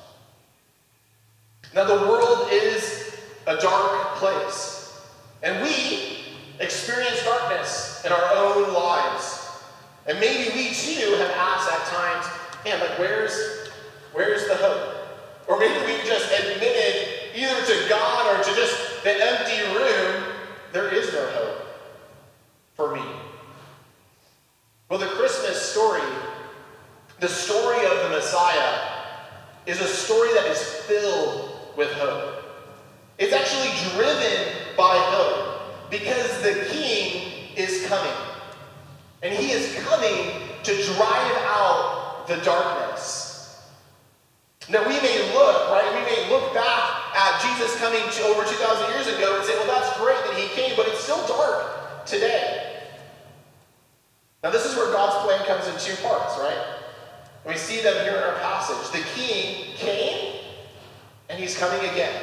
Now, 1.72 1.84
the 1.84 2.08
world 2.08 2.48
is 2.50 3.14
a 3.46 3.56
dark 3.56 4.16
place, 4.16 5.00
and 5.44 5.62
we 5.62 6.24
experience 6.58 7.22
darkness 7.22 8.04
in 8.04 8.10
our 8.10 8.34
own 8.34 8.74
lives. 8.74 9.48
And 10.08 10.18
maybe 10.18 10.52
we 10.56 10.74
too 10.74 11.14
have 11.18 11.30
asked 11.30 11.70
at 11.70 11.86
times, 11.86 12.26
man, 12.64 12.80
like, 12.80 12.98
where's, 12.98 13.70
where's 14.12 14.48
the 14.48 14.56
hope? 14.56 14.89
The 19.02 19.12
empty 19.12 19.62
room, 19.76 20.24
there 20.72 20.92
is 20.92 21.12
no 21.12 21.26
hope 21.30 21.66
for 22.74 22.94
me. 22.94 23.02
Well, 24.88 24.98
the 24.98 25.06
Christmas 25.06 25.60
story, 25.60 26.02
the 27.20 27.28
story 27.28 27.84
of 27.86 28.02
the 28.02 28.08
Messiah, 28.10 28.90
is 29.66 29.80
a 29.80 29.86
story 29.86 30.32
that 30.34 30.46
is 30.46 30.60
filled 30.86 31.76
with 31.76 31.90
hope. 31.92 32.42
It's 33.18 33.32
actually 33.32 33.70
driven 33.94 34.56
by 34.76 34.96
hope 34.96 35.90
because 35.90 36.42
the 36.42 36.66
King 36.70 37.56
is 37.56 37.86
coming. 37.86 38.12
And 39.22 39.34
he 39.34 39.52
is 39.52 39.74
coming 39.84 40.32
to 40.62 40.74
drive 40.94 41.36
out 41.44 42.24
the 42.26 42.36
darkness. 42.38 43.30
Now, 44.70 44.86
we 44.86 44.94
may 45.00 45.32
look, 45.34 45.70
right? 45.70 45.90
We 45.94 46.02
may 46.06 46.30
look 46.30 46.54
back 46.54 47.14
at 47.14 47.42
Jesus 47.42 47.76
coming 47.80 48.00
to 48.00 48.22
over 48.24 48.44
2,000 48.44 48.90
years 48.94 49.06
ago 49.08 49.36
and 49.36 49.44
say, 49.44 49.54
well, 49.58 49.66
that's 49.66 49.98
great 49.98 50.16
that 50.24 50.34
he 50.36 50.48
came, 50.54 50.76
but 50.76 50.86
it's 50.86 51.00
still 51.00 51.26
dark 51.26 52.06
today. 52.06 52.86
Now, 54.42 54.50
this 54.50 54.64
is 54.64 54.76
where 54.76 54.90
God's 54.92 55.24
plan 55.26 55.44
comes 55.46 55.66
in 55.68 55.78
two 55.80 56.00
parts, 56.02 56.38
right? 56.38 56.76
we 57.46 57.56
see 57.56 57.82
them 57.82 57.94
here 58.04 58.16
in 58.16 58.22
our 58.22 58.38
passage. 58.38 58.92
The 58.92 59.06
king 59.16 59.74
came, 59.74 60.36
and 61.28 61.38
he's 61.38 61.56
coming 61.56 61.80
again. 61.90 62.22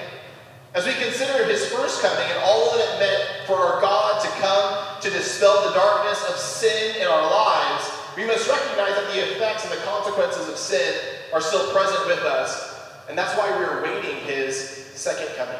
As 0.74 0.86
we 0.86 0.94
consider 0.94 1.44
his 1.46 1.66
first 1.68 2.02
coming 2.02 2.24
and 2.24 2.40
all 2.44 2.78
that 2.78 2.86
it 2.86 3.00
meant 3.00 3.48
for 3.48 3.56
our 3.56 3.82
God 3.82 4.22
to 4.22 4.28
come 4.40 5.02
to 5.02 5.10
dispel 5.10 5.68
the 5.68 5.74
darkness 5.74 6.24
of 6.30 6.36
sin 6.38 7.02
in 7.02 7.08
our 7.08 7.30
lives, 7.30 7.90
we 8.16 8.26
must 8.26 8.48
recognize 8.48 8.94
that 8.94 9.12
the 9.14 9.20
effects 9.32 9.64
and 9.64 9.74
the 9.74 9.84
consequences 9.84 10.48
of 10.48 10.58
sin 10.58 10.94
are 11.34 11.42
still 11.42 11.72
present 11.72 12.06
with 12.08 12.20
us. 12.20 12.80
And 13.10 13.18
that's 13.18 13.36
why 13.38 13.50
we're 13.52 13.80
awaiting 13.80 14.18
his 14.26 14.58
second 14.94 15.28
coming. 15.36 15.60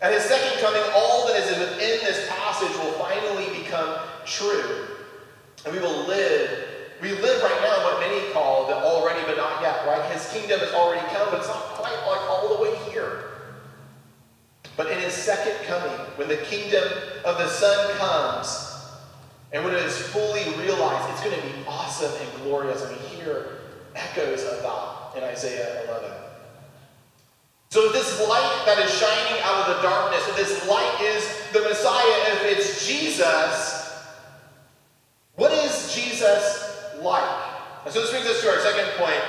At 0.00 0.12
his 0.12 0.24
second 0.24 0.60
coming, 0.60 0.82
all 0.94 1.26
that 1.28 1.36
is 1.36 1.58
within 1.58 2.00
this 2.04 2.28
passage 2.28 2.76
will 2.78 2.92
finally 2.92 3.46
become 3.62 3.98
true. 4.28 4.86
And 5.64 5.74
we 5.74 5.80
will 5.80 6.06
live. 6.06 6.66
We 7.00 7.12
live 7.12 7.42
right 7.42 7.60
now 7.62 7.84
what 7.84 8.00
many 8.00 8.32
call 8.32 8.66
the 8.66 8.74
already 8.74 9.20
but 9.26 9.36
not 9.36 9.62
yet, 9.62 9.86
right? 9.86 10.10
His 10.12 10.30
kingdom 10.32 10.60
has 10.60 10.72
already 10.72 11.06
come, 11.08 11.28
but 11.30 11.38
it's 11.40 11.48
not 11.48 11.62
quite 11.74 11.94
like 12.06 12.30
all 12.30 12.56
the 12.56 12.62
way 12.62 12.76
here. 12.90 13.24
But 14.76 14.90
in 14.90 15.00
his 15.00 15.12
second 15.12 15.54
coming, 15.66 15.96
when 16.16 16.28
the 16.28 16.36
kingdom 16.36 16.84
of 17.24 17.38
the 17.38 17.48
Son 17.48 17.96
comes, 17.98 18.68
and 19.52 19.64
when 19.64 19.74
it 19.74 19.82
is 19.82 19.96
fully 19.98 20.44
realized, 20.56 21.10
it's 21.10 21.24
going 21.24 21.34
to 21.34 21.46
be 21.46 21.64
awesome 21.66 22.12
and 22.20 22.42
glorious. 22.42 22.82
And 22.82 22.96
we 22.96 23.06
hear 23.08 23.58
echoes 23.94 24.44
of 24.44 24.62
that 24.62 25.16
in 25.16 25.24
Isaiah 25.24 25.84
11. 25.88 26.10
So 27.70 27.92
this 27.92 28.26
light 28.28 28.62
that 28.66 28.78
is 28.78 28.90
shining 28.92 29.42
out 29.42 29.68
of 29.68 29.76
the 29.76 29.82
darkness, 29.82 30.26
if 30.28 30.36
this 30.36 30.68
light 30.68 31.00
is 31.02 31.22
the 31.52 31.60
Messiah, 31.60 32.34
if 32.34 32.58
it's 32.58 32.86
Jesus, 32.86 33.77
what 35.38 35.52
is 35.52 35.94
Jesus 35.94 36.84
like? 37.00 37.46
And 37.84 37.94
so 37.94 38.00
this 38.02 38.10
brings 38.10 38.26
us 38.26 38.42
to 38.42 38.48
our 38.50 38.58
second 38.58 38.90
point 38.98 39.22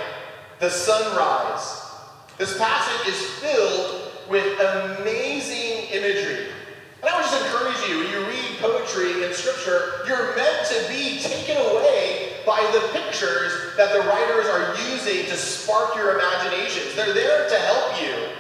the 0.60 0.70
sunrise. 0.70 1.86
This 2.40 2.58
passage 2.58 3.14
is 3.14 3.22
filled 3.40 4.12
with 4.28 4.44
amazing 4.60 5.88
imagery. 5.94 6.48
And 7.02 7.10
I 7.10 7.16
would 7.16 7.30
just 7.30 7.46
encourage 7.46 7.78
you, 7.88 8.00
when 8.00 8.10
you 8.12 8.26
read 8.26 8.58
poetry 8.60 9.24
in 9.24 9.34
Scripture, 9.34 10.02
you're 10.08 10.36
meant 10.36 10.68
to 10.68 10.88
be 10.90 11.20
taken 11.20 11.56
away 11.56 12.42
by 12.44 12.60
the 12.74 12.82
pictures 12.92 13.54
that 13.78 13.94
the 13.94 14.02
writers 14.10 14.48
are 14.48 14.76
using 14.92 15.30
to 15.30 15.38
spark 15.38 15.96
your 15.96 16.18
imaginations. 16.18 16.96
They're 16.96 17.14
there 17.14 17.48
to 17.48 17.56
help 17.56 18.02
you. 18.02 18.34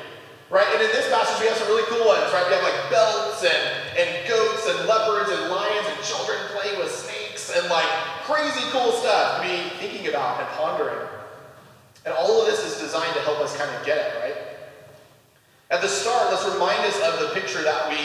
Right? 0.49 0.65
And 0.73 0.81
in 0.81 0.89
this 0.89 1.07
passage, 1.13 1.39
we 1.39 1.47
have 1.47 1.57
some 1.57 1.67
really 1.67 1.85
cool 1.85 2.07
ones, 2.09 2.33
right? 2.33 2.43
We 2.49 2.57
have 2.57 2.65
like 2.65 2.89
belts 2.89 3.45
and, 3.45 3.61
and 3.93 4.09
goats 4.27 4.65
and 4.65 4.89
leopards 4.89 5.29
and 5.29 5.53
lions 5.53 5.85
and 5.85 6.01
children 6.01 6.41
playing 6.57 6.79
with 6.79 6.89
snakes 6.89 7.53
and 7.55 7.69
like 7.69 7.87
crazy 8.49 8.69
cool 8.71 8.91
stuff 8.91 9.41
to 9.41 9.47
be 9.47 9.69
thinking 9.77 10.07
about 10.07 10.39
and 10.39 10.49
pondering. 10.49 11.07
And 12.05 12.13
all 12.13 12.41
of 12.41 12.47
this 12.47 12.65
is 12.65 12.79
designed 12.79 13.13
to 13.13 13.21
help 13.21 13.39
us 13.39 13.55
kind 13.55 13.69
of 13.75 13.85
get 13.85 13.97
it, 13.97 14.19
right? 14.19 14.35
At 15.69 15.81
the 15.81 15.87
start, 15.87 16.31
let's 16.31 16.45
remind 16.45 16.79
us 16.79 16.99
of 17.01 17.19
the 17.19 17.39
picture 17.39 17.61
that 17.61 17.89
we 17.89 17.97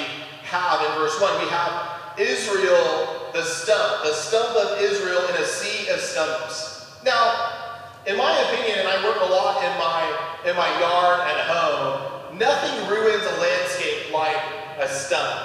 have 0.45 0.81
in 0.81 1.01
verse 1.01 1.19
1. 1.21 1.45
We 1.45 1.49
have 1.49 2.19
Israel, 2.19 3.31
the 3.33 3.43
stump, 3.43 4.05
the 4.05 4.13
stump 4.13 4.57
of 4.57 4.81
Israel 4.83 5.27
in 5.29 5.43
a 5.43 5.47
sea 5.47 5.89
of 5.89 6.01
stumps. 6.01 6.93
Now, 7.05 7.81
in 8.07 8.19
my 8.19 8.39
opinion, 8.51 8.81
and 8.81 8.89
I 8.89 9.03
work 9.05 9.17
a 9.21 9.33
lot 9.33 9.65
in 9.65 9.73
my 9.79 10.05
in 10.45 10.55
my 10.57 10.69
yard 10.79 11.21
and 11.25 11.41
home, 11.49 12.39
nothing 12.39 12.89
ruins 12.91 13.25
a 13.25 13.41
landscape 13.41 14.13
like 14.13 14.37
a 14.79 14.89
stump. 14.89 15.41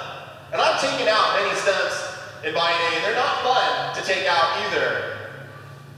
And 0.52 0.60
I've 0.60 0.78
taken 0.78 1.08
out 1.08 1.40
many 1.40 1.56
stumps 1.56 2.09
in 2.44 2.54
my 2.54 2.72
day. 2.72 3.00
They're 3.04 3.18
not 3.18 3.44
fun 3.44 3.94
to 3.96 4.02
take 4.02 4.26
out 4.26 4.56
either. 4.66 5.20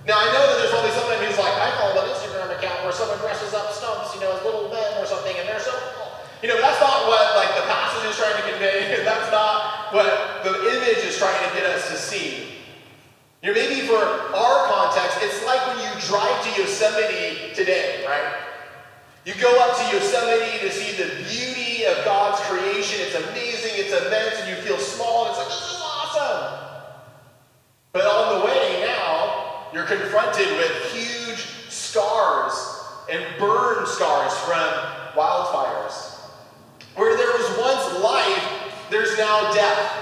Now 0.07 0.19
I 0.19 0.27
know 0.35 0.43
that 0.43 0.57
there's 0.59 0.75
probably 0.75 0.91
someone 0.99 1.19
who's 1.23 1.39
like, 1.39 1.55
I 1.55 1.71
follow 1.79 2.03
an 2.03 2.11
Instagram 2.11 2.51
account 2.59 2.83
where 2.83 2.91
someone 2.91 3.19
dresses 3.23 3.55
up 3.55 3.71
stumps, 3.71 4.15
you 4.15 4.21
know, 4.21 4.35
as 4.35 4.43
little 4.43 4.67
men 4.67 4.99
or 4.99 5.07
something, 5.07 5.35
and 5.39 5.47
they're 5.47 5.63
so 5.63 5.71
cool. 5.95 6.11
You 6.43 6.51
know, 6.51 6.59
but 6.59 6.67
that's 6.67 6.83
not 6.83 7.07
what 7.07 7.23
like 7.39 7.55
the 7.55 7.67
passage 7.71 8.11
is 8.11 8.19
trying 8.19 8.35
to 8.35 8.45
convey. 8.51 8.99
that's 9.07 9.31
not 9.31 9.95
what 9.95 10.43
the 10.43 10.75
image 10.75 11.07
is 11.07 11.15
trying 11.17 11.39
to 11.39 11.51
get 11.55 11.71
us 11.71 11.87
to 11.91 11.97
see. 11.97 12.51
You 13.43 13.51
know, 13.51 13.55
maybe 13.55 13.87
for 13.87 13.99
our 13.99 14.59
context, 14.71 15.19
it's 15.23 15.45
like 15.47 15.63
when 15.71 15.79
you 15.79 15.91
drive 16.07 16.35
to 16.47 16.51
Yosemite 16.61 17.55
today, 17.55 18.05
right? 18.07 18.43
You 19.25 19.35
go 19.39 19.51
up 19.63 19.79
to 19.79 19.85
Yosemite 19.95 20.59
to 20.67 20.71
see 20.71 20.99
the 20.99 21.11
beauty 21.31 21.85
of 21.87 22.05
God's 22.05 22.41
creation. 22.47 23.07
It's 23.07 23.15
amazing, 23.15 23.71
it's 23.75 23.95
immense, 23.95 24.39
and 24.43 24.51
you 24.51 24.57
feel 24.63 24.79
small, 24.79 25.27
and 25.27 25.31
it's 25.31 25.39
like, 25.39 25.49
this 25.49 25.75
is 25.75 25.82
awesome. 26.13 26.59
But 27.93 28.05
on 28.05 28.41
the 28.41 28.47
way 28.47 28.85
now, 28.87 29.67
you're 29.73 29.85
confronted 29.85 30.49
with 30.57 30.93
huge 30.93 31.39
scars 31.71 32.53
and 33.11 33.25
burn 33.39 33.87
scars 33.87 34.33
from 34.39 34.73
wildfires. 35.15 36.21
Where 36.95 37.17
there 37.17 37.27
was 37.27 37.59
once 37.59 38.03
life, 38.03 38.89
there's 38.91 39.17
now 39.19 39.53
death. 39.53 39.99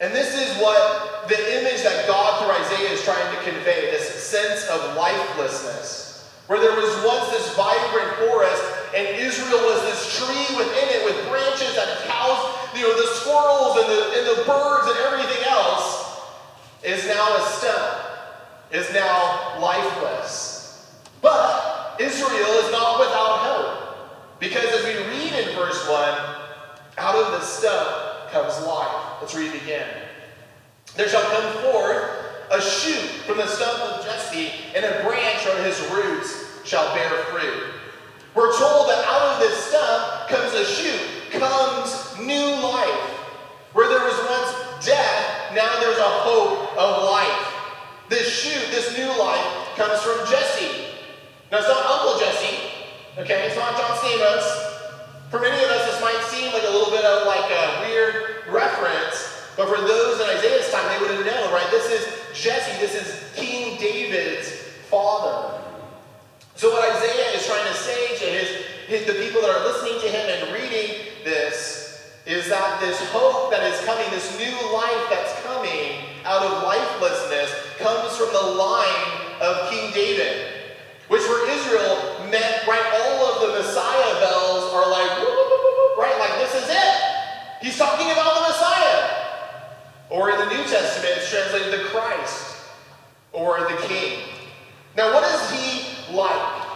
And 0.00 0.14
this 0.14 0.34
is 0.34 0.60
what 0.60 1.28
the 1.28 1.60
image 1.60 1.82
that 1.82 2.06
God 2.06 2.42
through 2.42 2.64
Isaiah 2.64 2.92
is 2.92 3.02
trying 3.04 3.36
to 3.36 3.42
convey 3.50 3.90
this 3.90 4.08
sense 4.22 4.66
of 4.68 4.96
lifelessness. 4.96 6.28
Where 6.48 6.60
there 6.60 6.74
was 6.74 7.04
once 7.04 7.30
this 7.30 7.54
vibrant 7.54 8.28
forest, 8.28 8.81
and 8.94 9.08
Israel 9.16 9.60
was 9.64 9.82
this 9.82 10.18
tree 10.18 10.56
within 10.56 10.88
it 10.88 11.04
with 11.04 11.28
branches 11.28 11.74
that 11.76 12.06
housed 12.08 12.62
you 12.76 12.82
know, 12.82 12.96
the 12.96 13.06
squirrels 13.14 13.76
and 13.78 13.88
the, 13.88 14.18
and 14.18 14.38
the 14.38 14.44
birds 14.44 14.88
and 14.88 14.98
everything 15.06 15.44
else 15.46 16.20
is 16.82 17.06
now 17.06 17.36
a 17.36 17.40
stone, 17.48 18.00
is 18.72 18.92
now 18.92 19.58
lifeless. 19.60 20.90
But 21.20 22.00
Israel 22.00 22.50
is 22.64 22.72
not 22.72 22.98
without 22.98 23.38
hope. 23.38 24.38
Because 24.40 24.64
as 24.64 24.84
we 24.84 24.96
read 25.04 25.32
in 25.32 25.54
verse 25.54 25.88
1, 25.88 25.98
out 26.98 27.14
of 27.14 27.32
the 27.32 27.40
stone 27.40 28.30
comes 28.30 28.58
life. 28.66 29.18
Let's 29.20 29.34
read 29.34 29.54
it 29.54 29.62
again. 29.62 29.88
There 30.96 31.08
shall 31.08 31.22
come 31.22 31.62
forth 31.62 32.10
a 32.50 32.60
shoot 32.60 33.08
from 33.26 33.36
the 33.36 33.46
stump 33.46 33.78
of 33.78 34.04
Jesse, 34.04 34.50
and 34.74 34.84
a 34.84 35.04
branch 35.04 35.38
from 35.38 35.62
his 35.64 35.80
roots 35.90 36.60
shall 36.64 36.94
bear 36.94 37.10
fruit. 37.24 37.81
We're 38.34 38.56
told 38.56 38.88
that 38.88 39.04
out 39.04 39.34
of 39.34 39.40
this 39.40 39.56
stump 39.68 40.28
comes 40.28 40.54
a 40.54 40.64
shoot, 40.64 41.32
comes 41.32 42.16
new 42.18 42.48
life. 42.64 43.08
Where 43.72 43.88
there 43.88 44.04
was 44.04 44.16
once 44.28 44.84
death, 44.86 45.52
now 45.54 45.80
there's 45.80 45.98
a 45.98 46.12
hope 46.24 46.76
of 46.76 47.04
life. 47.04 47.52
This 48.08 48.28
shoot, 48.28 48.70
this 48.70 48.96
new 48.96 49.08
life, 49.18 49.76
comes 49.76 50.00
from 50.00 50.18
Jesse. 50.30 50.92
Now, 51.50 51.58
it's 51.58 51.68
not 51.68 51.84
Uncle 51.84 52.20
Jesse, 52.20 52.56
okay? 53.18 53.46
It's 53.46 53.56
not 53.56 53.76
John 53.76 53.96
Stamos. 53.96 54.72
For 55.30 55.40
many 55.40 55.56
of 55.64 55.70
us, 55.70 55.92
this 55.92 56.00
might 56.00 56.20
seem 56.28 56.52
like 56.52 56.64
a 56.64 56.70
little 56.70 56.90
bit 56.90 57.04
of 57.04 57.26
like 57.26 57.50
a 57.50 57.84
weird 57.88 58.48
reference, 58.48 59.48
but 59.56 59.68
for 59.68 59.80
those 59.80 60.20
in 60.20 60.26
Isaiah's 60.36 60.70
time, 60.72 60.88
they 60.88 61.00
would 61.00 61.16
have 61.16 61.26
known, 61.26 61.52
right? 61.52 61.68
This 61.70 61.90
is 61.90 62.08
Jesse, 62.34 62.80
this 62.80 62.94
is 62.94 63.32
King 63.34 63.78
David's 63.78 64.50
father. 64.88 65.58
So, 66.62 66.70
what 66.70 66.94
Isaiah 66.94 67.34
is 67.34 67.44
trying 67.44 67.66
to 67.66 67.74
say 67.74 68.14
to 68.22 68.24
his, 68.38 68.48
his 68.86 69.02
the 69.04 69.18
people 69.18 69.42
that 69.42 69.50
are 69.50 69.66
listening 69.66 69.98
to 69.98 70.06
him 70.06 70.30
and 70.30 70.54
reading 70.54 71.10
this 71.24 72.06
is 72.24 72.48
that 72.50 72.78
this 72.78 73.02
hope 73.10 73.50
that 73.50 73.66
is 73.66 73.74
coming, 73.82 74.06
this 74.14 74.38
new 74.38 74.54
life 74.70 75.10
that's 75.10 75.34
coming 75.42 76.06
out 76.22 76.46
of 76.46 76.62
lifelessness, 76.62 77.50
comes 77.82 78.14
from 78.14 78.30
the 78.30 78.46
line 78.54 79.10
of 79.42 79.74
King 79.74 79.90
David. 79.90 80.54
Which 81.08 81.22
for 81.22 81.42
Israel 81.50 82.30
meant, 82.30 82.62
right, 82.70 82.86
all 83.10 83.26
of 83.26 83.42
the 83.42 83.58
Messiah 83.58 84.14
bells 84.22 84.70
are 84.70 84.86
like, 84.86 85.10
right, 85.98 86.14
like 86.22 86.38
this 86.46 86.54
is 86.62 86.70
it. 86.70 86.94
He's 87.60 87.76
talking 87.76 88.06
about 88.06 88.38
the 88.38 88.54
Messiah. 88.54 89.10
Or 90.10 90.30
in 90.30 90.38
the 90.38 90.54
New 90.54 90.62
Testament, 90.70 91.10
it's 91.16 91.28
translated 91.28 91.74
the 91.74 91.90
Christ 91.90 92.54
or 93.32 93.58
the 93.66 93.82
King. 93.88 94.41
Now, 94.96 95.14
what 95.14 95.24
is 95.24 95.50
he 95.50 96.14
like? 96.14 96.66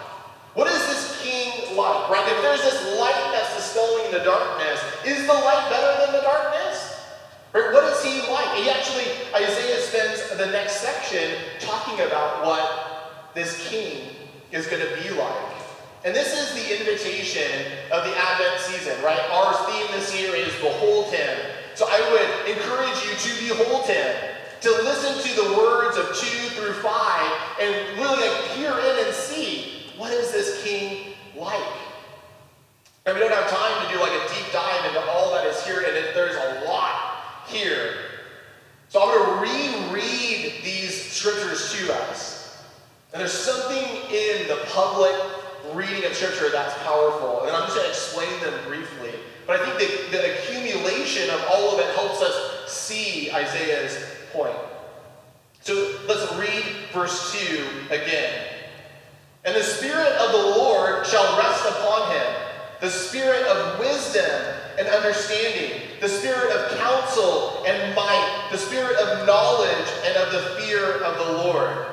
What 0.54 0.68
is 0.68 0.86
this 0.88 1.20
king 1.22 1.76
like, 1.76 2.08
right? 2.08 2.26
If 2.32 2.40
there's 2.40 2.62
this 2.62 2.98
light 2.98 3.30
that's 3.32 3.54
dispelling 3.56 4.10
the 4.10 4.24
darkness, 4.24 4.80
is 5.04 5.26
the 5.26 5.34
light 5.34 5.68
better 5.68 6.06
than 6.06 6.16
the 6.16 6.22
darkness? 6.22 6.96
Right? 7.52 7.72
What 7.72 7.84
is 7.84 8.02
he 8.02 8.20
like? 8.32 8.56
He 8.56 8.70
actually, 8.70 9.04
Isaiah 9.34 9.80
spends 9.80 10.36
the 10.38 10.46
next 10.46 10.80
section 10.80 11.36
talking 11.60 12.00
about 12.06 12.44
what 12.44 13.32
this 13.34 13.68
king 13.68 14.08
is 14.50 14.66
going 14.66 14.82
to 14.82 15.02
be 15.02 15.10
like. 15.10 15.52
And 16.04 16.14
this 16.14 16.32
is 16.32 16.54
the 16.54 16.78
invitation 16.78 17.66
of 17.90 18.04
the 18.04 18.16
Advent 18.16 18.60
season, 18.60 18.94
right? 19.02 19.20
Our 19.30 19.52
theme 19.66 19.86
this 19.92 20.18
year 20.18 20.34
is 20.34 20.54
Behold 20.62 21.12
Him. 21.12 21.36
So 21.74 21.86
I 21.88 22.00
would 22.12 22.56
encourage 22.56 22.96
you 23.04 23.12
to 23.12 23.54
behold 23.54 23.84
Him, 23.86 24.35
to 24.60 24.70
listen 24.70 25.22
to 25.22 25.42
the 25.42 25.56
words 25.56 25.96
of 25.96 26.06
2 26.16 26.48
through 26.54 26.72
5, 26.74 27.32
and 27.60 27.98
really 27.98 28.28
like 28.28 28.40
peer 28.54 28.70
in 28.70 29.06
and 29.06 29.14
see 29.14 29.76
what 29.96 30.12
is 30.12 30.32
this 30.32 30.62
king 30.62 31.14
like? 31.36 31.60
And 33.06 33.14
we 33.14 33.20
don't 33.20 33.32
have 33.32 33.48
time 33.48 33.86
to 33.86 33.92
do 33.92 34.00
like 34.00 34.12
a 34.12 34.34
deep 34.34 34.52
dive 34.52 34.84
into 34.86 35.00
all 35.10 35.32
that 35.32 35.46
is 35.46 35.64
here, 35.64 35.80
and 35.80 35.94
there's 36.14 36.36
a 36.36 36.64
lot 36.64 37.44
here. 37.46 37.94
So 38.88 39.00
I'm 39.00 39.08
going 39.08 39.48
to 39.48 39.92
reread 39.92 40.64
these 40.64 41.10
scriptures 41.12 41.72
to 41.74 41.94
us. 41.94 42.64
And 43.12 43.20
there's 43.20 43.32
something 43.32 43.84
in 44.10 44.48
the 44.48 44.60
public 44.72 45.14
reading 45.72 46.04
of 46.04 46.14
scripture 46.14 46.50
that's 46.50 46.76
powerful. 46.82 47.44
And 47.44 47.56
I'm 47.56 47.62
just 47.62 47.76
going 47.76 47.86
to 47.86 47.90
explain 47.90 48.40
them 48.40 48.54
briefly. 48.66 49.10
But 49.46 49.60
I 49.60 49.64
think 49.64 50.10
the, 50.10 50.16
the 50.16 50.38
accumulation 50.38 51.30
of 51.30 51.44
all 51.50 51.74
of 51.74 51.80
it 51.80 51.94
helps 51.94 52.20
us 52.20 52.70
see 52.70 53.30
Isaiah's 53.32 54.15
point. 54.36 54.56
So 55.62 55.98
let's 56.06 56.32
read 56.36 56.64
verse 56.92 57.32
2 57.32 57.64
again. 57.90 58.46
And 59.44 59.56
the 59.56 59.62
Spirit 59.62 60.12
of 60.12 60.32
the 60.32 60.58
Lord 60.58 61.06
shall 61.06 61.38
rest 61.38 61.64
upon 61.66 62.12
him 62.12 62.46
the 62.80 62.90
Spirit 62.90 63.42
of 63.46 63.78
wisdom 63.78 64.30
and 64.78 64.86
understanding, 64.88 65.80
the 66.00 66.08
Spirit 66.08 66.50
of 66.52 66.78
counsel 66.78 67.64
and 67.66 67.94
might, 67.94 68.48
the 68.52 68.58
Spirit 68.58 68.96
of 68.98 69.26
knowledge 69.26 69.88
and 70.04 70.16
of 70.16 70.32
the 70.32 70.60
fear 70.60 71.02
of 71.02 71.16
the 71.16 71.32
Lord. 71.44 71.86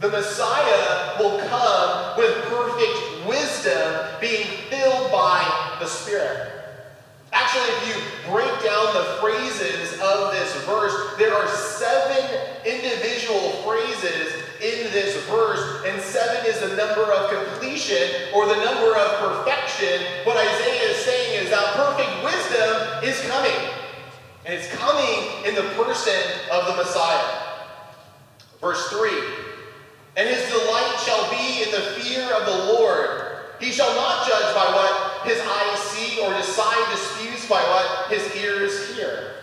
The 0.00 0.10
Messiah 0.10 1.18
will 1.18 1.38
come 1.48 2.18
with 2.18 2.34
perfect 2.44 3.26
wisdom, 3.26 4.06
being 4.20 4.44
filled 4.68 5.10
by 5.10 5.76
the 5.80 5.86
Spirit. 5.86 6.52
Actually, 7.52 7.74
if 7.76 7.96
you 7.96 8.32
break 8.32 8.48
down 8.64 8.94
the 8.94 9.18
phrases 9.20 9.92
of 10.00 10.32
this 10.32 10.54
verse, 10.64 11.18
there 11.18 11.34
are 11.34 11.46
seven 11.48 12.40
individual 12.64 13.50
phrases 13.60 14.32
in 14.62 14.90
this 14.90 15.22
verse, 15.26 15.84
and 15.84 16.00
seven 16.00 16.46
is 16.46 16.60
the 16.60 16.74
number 16.76 17.12
of 17.12 17.28
completion 17.28 18.32
or 18.34 18.46
the 18.46 18.56
number 18.64 18.96
of 18.96 19.44
perfection. 19.44 20.00
What 20.24 20.38
Isaiah 20.38 20.92
is 20.92 20.96
saying 21.04 21.44
is 21.44 21.50
that 21.50 21.74
perfect 21.74 22.24
wisdom 22.24 23.04
is 23.04 23.20
coming. 23.28 23.68
And 24.46 24.54
it's 24.54 24.68
coming 24.68 25.44
in 25.44 25.54
the 25.54 25.68
person 25.74 26.22
of 26.50 26.68
the 26.68 26.76
Messiah. 26.82 27.38
Verse 28.62 28.82
3 28.88 29.10
And 30.16 30.26
his 30.26 30.48
delight 30.48 30.96
shall 31.04 31.28
be 31.30 31.64
in 31.64 31.70
the 31.70 32.00
fear 32.00 32.32
of 32.32 32.46
the 32.46 32.72
Lord. 32.72 33.20
He 33.60 33.72
shall 33.72 33.94
not 33.94 34.26
judge 34.26 34.54
by 34.54 34.72
what 34.74 35.11
his 35.24 35.40
eyes 35.40 35.78
see 35.78 36.20
or 36.22 36.32
his 36.34 36.46
decide 36.46 36.90
disputes 36.92 37.48
by 37.48 37.62
what 37.62 38.10
his 38.10 38.22
ears 38.36 38.94
hear. 38.94 39.34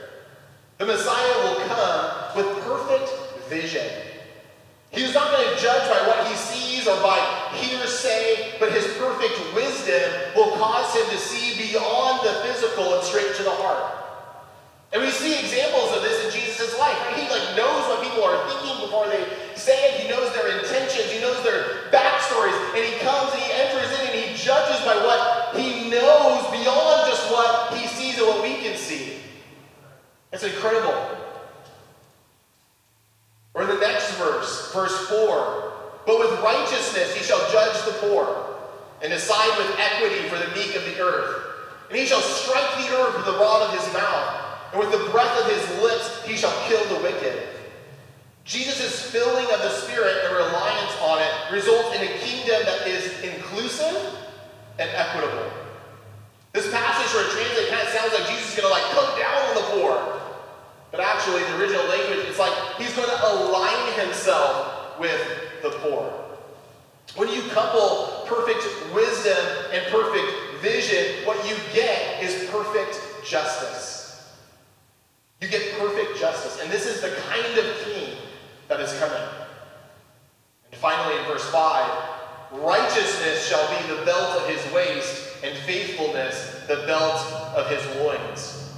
The 0.77 0.85
Messiah 0.85 1.43
will 1.43 1.65
come 1.67 2.37
with 2.37 2.63
perfect 2.63 3.09
vision. 3.49 3.87
He 4.91 5.03
is 5.03 5.13
not 5.13 5.31
going 5.31 5.47
to 5.49 5.61
judge 5.61 5.89
by 5.89 6.07
what 6.07 6.27
he 6.27 6.35
sees 6.35 6.87
or 6.87 6.95
by 7.01 7.19
hearsay, 7.53 8.55
but 8.59 8.71
his 8.71 8.85
perfect 8.97 9.37
wisdom 9.53 10.11
will 10.35 10.51
cause 10.57 10.95
him 10.95 11.09
to 11.09 11.17
see 11.17 11.69
beyond 11.69 12.25
the 12.25 12.33
physical 12.47 12.95
and 12.95 13.03
straight 13.03 13.35
to 13.35 13.43
the 13.43 13.51
heart. 13.51 13.99
And 14.91 15.01
we 15.01 15.11
see 15.11 15.37
examples 15.37 15.95
of 15.95 16.01
this 16.01 16.25
in 16.25 16.41
Jesus' 16.41 16.77
life. 16.79 16.97
He 17.15 17.21
like 17.29 17.55
knows 17.55 17.85
what 17.89 18.01
people 18.01 18.23
are 18.23 18.49
thinking 18.49 18.81
before 18.81 19.07
they 19.07 19.23
He 20.01 20.07
knows 20.07 20.33
their 20.33 20.59
intentions. 20.59 21.11
He 21.11 21.19
knows 21.19 21.41
their 21.43 21.89
backstories. 21.91 22.57
And 22.75 22.83
he 22.83 22.97
comes 22.99 23.33
and 23.33 23.41
he 23.41 23.51
enters 23.51 23.99
in 23.99 24.07
and 24.07 24.15
he 24.15 24.35
judges 24.35 24.79
by 24.85 24.95
what 24.95 25.55
he 25.55 25.89
knows 25.89 26.49
beyond 26.51 27.09
just 27.09 27.29
what 27.31 27.73
he 27.73 27.87
sees 27.87 28.17
and 28.17 28.27
what 28.27 28.41
we 28.41 28.55
can 28.55 28.75
see. 28.75 29.19
It's 30.31 30.43
incredible. 30.43 31.17
Or 33.53 33.63
in 33.63 33.69
the 33.69 33.79
next 33.79 34.13
verse, 34.13 34.71
verse 34.73 35.07
4 35.09 35.73
But 36.05 36.19
with 36.19 36.39
righteousness 36.41 37.15
he 37.15 37.23
shall 37.23 37.39
judge 37.51 37.75
the 37.85 37.91
poor, 38.07 38.45
and 39.01 39.11
decide 39.11 39.57
with 39.57 39.79
equity 39.79 40.27
for 40.29 40.37
the 40.37 40.47
meek 40.55 40.75
of 40.75 40.85
the 40.85 40.99
earth. 40.99 41.45
And 41.89 41.97
he 41.97 42.05
shall 42.05 42.21
strike 42.21 42.85
the 42.85 42.95
earth 42.95 43.15
with 43.15 43.25
the 43.25 43.39
rod 43.39 43.67
of 43.67 43.79
his 43.79 43.93
mouth, 43.93 44.71
and 44.71 44.79
with 44.79 44.91
the 44.91 45.09
breath 45.11 45.43
of 45.43 45.51
his 45.51 45.81
lips 45.81 46.23
he 46.25 46.35
shall 46.35 46.53
kill 46.67 46.83
the 46.95 47.03
wicked. 47.03 47.58
Jesus' 48.49 49.03
filling 49.11 49.45
of 49.45 49.59
the 49.61 49.69
Spirit 49.69 50.25
and 50.25 50.35
reliance 50.35 50.91
on 51.03 51.21
it 51.21 51.53
results 51.53 51.95
in 51.95 52.01
a 52.01 52.11
kingdom 52.17 52.59
that 52.65 52.87
is 52.87 53.21
inclusive 53.21 54.17
and 54.79 54.89
equitable. 54.89 55.51
This 56.53 56.71
passage 56.71 57.13
where 57.13 57.25
it 57.25 57.31
translates 57.31 57.69
kind 57.69 57.87
of 57.87 57.93
sounds 57.93 58.11
like 58.11 58.27
Jesus 58.27 58.49
is 58.49 58.59
going 58.59 58.65
to 58.65 58.73
like 58.73 58.89
come 58.89 59.19
down 59.19 59.37
on 59.49 59.53
the 59.53 59.67
poor. 59.77 60.21
But 60.89 61.01
actually, 61.01 61.43
the 61.43 61.61
original 61.61 61.85
language, 61.85 62.25
it's 62.25 62.39
like 62.39 62.51
he's 62.79 62.91
going 62.95 63.07
to 63.07 63.31
align 63.31 63.99
himself 63.99 64.99
with 64.99 65.21
the 65.61 65.69
poor. 65.69 66.11
When 67.15 67.29
you 67.29 67.43
couple 67.49 68.25
perfect 68.25 68.65
wisdom 68.95 69.37
and 69.73 69.85
perfect 69.91 70.63
vision, 70.63 71.23
what 71.23 71.37
you 71.47 71.55
get 71.71 72.23
is 72.23 72.49
perfect 72.49 72.99
justice. 73.23 74.33
You 75.39 75.49
get 75.49 75.77
perfect 75.77 76.19
justice. 76.19 76.59
And 76.63 76.71
this 76.71 76.87
is 76.87 77.01
the 77.01 77.15
kind 77.29 77.59
of 77.59 77.77
king 77.85 78.17
that 78.69 78.79
is 78.79 78.97
coming. 78.99 79.21
And 80.71 80.79
finally, 80.79 81.19
in 81.19 81.25
verse 81.25 81.49
5, 81.49 82.61
righteousness 82.61 83.47
shall 83.47 83.67
be 83.67 83.93
the 83.93 84.05
belt 84.05 84.41
of 84.41 84.47
his 84.47 84.73
waist, 84.73 85.25
and 85.43 85.57
faithfulness 85.59 86.63
the 86.67 86.83
belt 86.85 87.19
of 87.55 87.69
his 87.69 87.83
loins. 87.97 88.73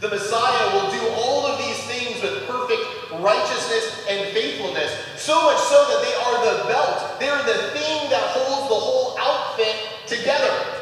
The 0.00 0.08
Messiah 0.08 0.74
will 0.74 0.90
do 0.90 1.08
all 1.22 1.46
of 1.46 1.58
these 1.58 1.78
things 1.84 2.22
with 2.22 2.46
perfect 2.46 2.82
righteousness 3.20 4.06
and 4.08 4.32
faithfulness, 4.32 4.92
so 5.16 5.34
much 5.44 5.58
so 5.58 5.76
that 5.76 6.00
they 6.02 6.14
are 6.16 6.38
the 6.44 6.68
belt. 6.68 7.20
They're 7.20 7.44
the 7.44 7.78
thing 7.78 8.10
that 8.10 8.22
holds 8.32 8.68
the 8.68 8.74
whole 8.74 9.16
outfit 9.18 9.76
together. 10.06 10.80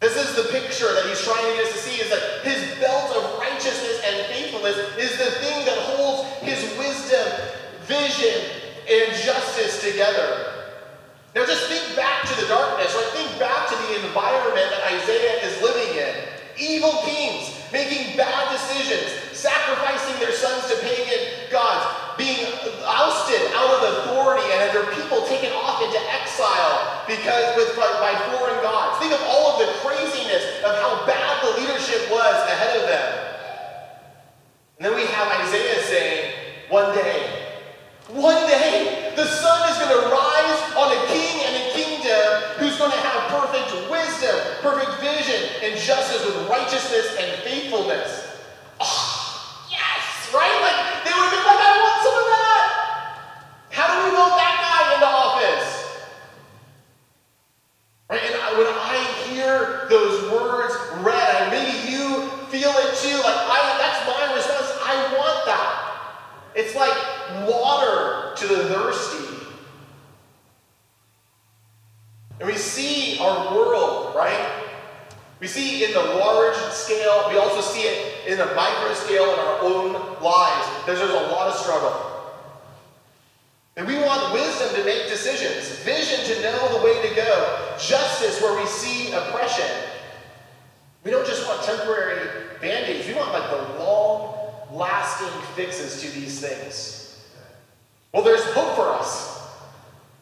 This 0.00 0.16
is 0.16 0.36
the 0.36 0.52
picture 0.52 0.92
that 0.94 1.04
he's 1.06 1.20
trying 1.22 1.44
to 1.44 1.56
get 1.56 1.66
us 1.66 1.72
to 1.72 1.78
see 1.78 2.00
is 2.00 2.08
that 2.08 2.44
his 2.44 2.78
belt 2.78 3.16
of 3.16 3.38
righteousness 3.38 4.00
and 4.04 4.26
faithfulness 4.32 4.76
is 4.96 5.12
the 5.18 5.30
thing 5.44 5.64
that 5.66 5.76
holds 5.92 6.28
his 6.40 6.60
wisdom, 6.78 7.28
vision, 7.84 8.60
and 8.88 9.12
justice 9.16 9.79
together. 9.90 10.60
Now 11.34 11.46
just 11.46 11.66
think 11.66 11.96
back 11.96 12.26
to 12.26 12.34
the 12.40 12.46
darkness, 12.46 12.94
right? 12.94 13.10
Think 13.14 13.38
back 13.38 13.68
to 13.70 13.76
the 13.76 14.06
environment 14.06 14.66
that 14.70 14.82
Isaiah 14.94 15.42
is 15.46 15.62
living 15.62 15.90
in. 15.98 16.14
Evil 16.58 17.02
kings 17.06 17.54
making 17.72 18.16
bad 18.16 18.50
decisions, 18.50 19.14
sacrificing 19.32 20.18
their 20.18 20.32
sons 20.32 20.66
to 20.70 20.76
pagan 20.82 21.50
gods, 21.50 21.86
being 22.18 22.50
ousted 22.84 23.40
out 23.54 23.70
of 23.70 23.80
authority 23.94 24.44
and 24.52 24.74
their 24.74 24.90
people 24.92 25.22
taken 25.26 25.52
off 25.54 25.80
into 25.82 25.98
exile 26.10 27.06
because 27.06 27.56
with 27.56 27.74
by 27.78 28.12
foreign 28.34 28.60
gods. 28.62 28.98
Think 28.98 29.14
of 29.14 29.22
all 29.26 29.54
of 29.54 29.66
the 29.66 29.72
craziness 29.80 30.44
of 30.66 30.74
how 30.82 31.06
bad 31.06 31.42
the 31.46 31.62
leadership 31.62 32.10
was 32.10 32.36
ahead 32.50 32.76
of 32.76 32.88
them. 32.90 33.30
And 34.78 34.82
then 34.86 34.94
we 34.96 35.06
have 35.06 35.28
Isaiah 35.46 35.82
saying, 35.84 36.34
one 36.68 36.94
day, 36.94 37.54
one 38.08 38.46
day, 38.48 38.99
the 39.20 39.28
sun 39.28 39.68
is 39.68 39.76
going 39.76 39.92
to 39.92 40.08
rise 40.08 40.60
on 40.80 40.88
a 40.96 41.00
king 41.12 41.44
and 41.44 41.52
a 41.60 41.64
kingdom 41.76 42.24
who's 42.56 42.78
going 42.78 42.90
to 42.90 42.96
have 42.96 43.28
perfect 43.28 43.68
wisdom, 43.92 44.32
perfect 44.64 44.96
vision, 44.96 45.36
and 45.60 45.78
justice 45.78 46.24
with 46.24 46.48
righteousness 46.48 47.04
and 47.20 47.28
faithfulness. 47.42 48.40
Oh, 48.80 49.68
yes, 49.68 50.32
right? 50.32 50.56
Like, 50.64 50.80
I 51.04 51.72
want 51.84 52.00
some 52.00 52.16
of 52.16 52.26
that. 52.32 52.64
How 53.68 53.86
do 53.92 54.08
we 54.08 54.16
vote 54.16 54.40
that 54.40 54.56
guy 54.56 54.80
into 54.96 55.04
office? 55.04 55.68
Right? 58.08 58.24
And 58.24 58.34
I, 58.40 58.56
when 58.56 58.72
I 58.72 58.96
hear 59.28 59.84
those 59.90 60.32
words 60.32 60.72
read, 61.04 61.28
and 61.42 61.50
maybe 61.52 61.92
you 61.92 62.24
feel 62.48 62.72
it 62.72 62.96
too, 62.96 63.20
like, 63.20 63.36
I, 63.36 63.60
that's 63.76 64.00
my 64.08 64.34
response. 64.34 64.72
I 64.80 64.96
want 65.12 65.44
that. 65.44 65.80
It's 66.54 66.74
like 66.74 66.96
water 67.46 68.34
to 68.36 68.46
the 68.46 68.64
thirsty. 68.64 69.26
And 72.40 72.48
we 72.48 72.56
see 72.56 73.18
our 73.20 73.54
world, 73.54 74.16
right? 74.16 74.64
We 75.40 75.46
see 75.46 75.84
in 75.84 75.92
the 75.92 76.00
large 76.00 76.56
scale, 76.72 77.26
we 77.30 77.36
also 77.36 77.60
see 77.60 77.82
it 77.82 78.28
in 78.28 78.38
the 78.38 78.46
micro 78.54 78.94
scale 78.94 79.32
in 79.32 79.38
our 79.38 79.58
own 79.62 79.92
lives. 80.22 80.86
There's, 80.86 80.98
there's 80.98 81.10
a 81.10 81.32
lot 81.32 81.48
of 81.48 81.54
struggle. 81.54 82.06
And 83.76 83.86
we 83.86 83.96
want 83.96 84.32
wisdom 84.32 84.74
to 84.74 84.84
make 84.84 85.08
decisions, 85.08 85.78
vision 85.80 86.24
to 86.34 86.42
know 86.42 86.78
the 86.78 86.84
way 86.84 87.08
to 87.08 87.14
go, 87.14 87.76
justice 87.78 88.40
where 88.42 88.58
we 88.58 88.66
see 88.66 89.12
oppression. 89.12 89.68
We 91.04 91.10
don't 91.10 91.26
just 91.26 91.46
want 91.46 91.62
temporary 91.62 92.28
band 92.60 92.86
aids, 92.86 93.06
we 93.06 93.14
want 93.14 93.32
like 93.32 93.48
the 93.50 93.82
long 93.82 94.36
lasting 94.72 95.28
fixes 95.54 96.02
to 96.02 96.10
these 96.10 96.40
things. 96.40 97.00
Well, 98.12 98.22
there's 98.22 98.44
hope 98.52 98.74
for 98.76 98.88
us. 98.88 99.40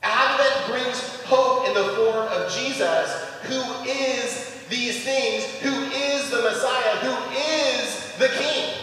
Advent 0.02 0.66
brings 0.70 1.00
hope 1.24 1.66
in 1.66 1.74
the 1.74 1.84
form 1.94 2.28
of 2.28 2.52
Jesus, 2.52 3.24
who 3.42 3.60
is 3.88 4.66
these 4.68 5.02
things, 5.04 5.44
who 5.60 5.72
is 5.84 6.30
the 6.30 6.42
Messiah, 6.42 6.96
who 6.98 7.14
is 7.34 8.12
the 8.18 8.28
King. 8.28 8.74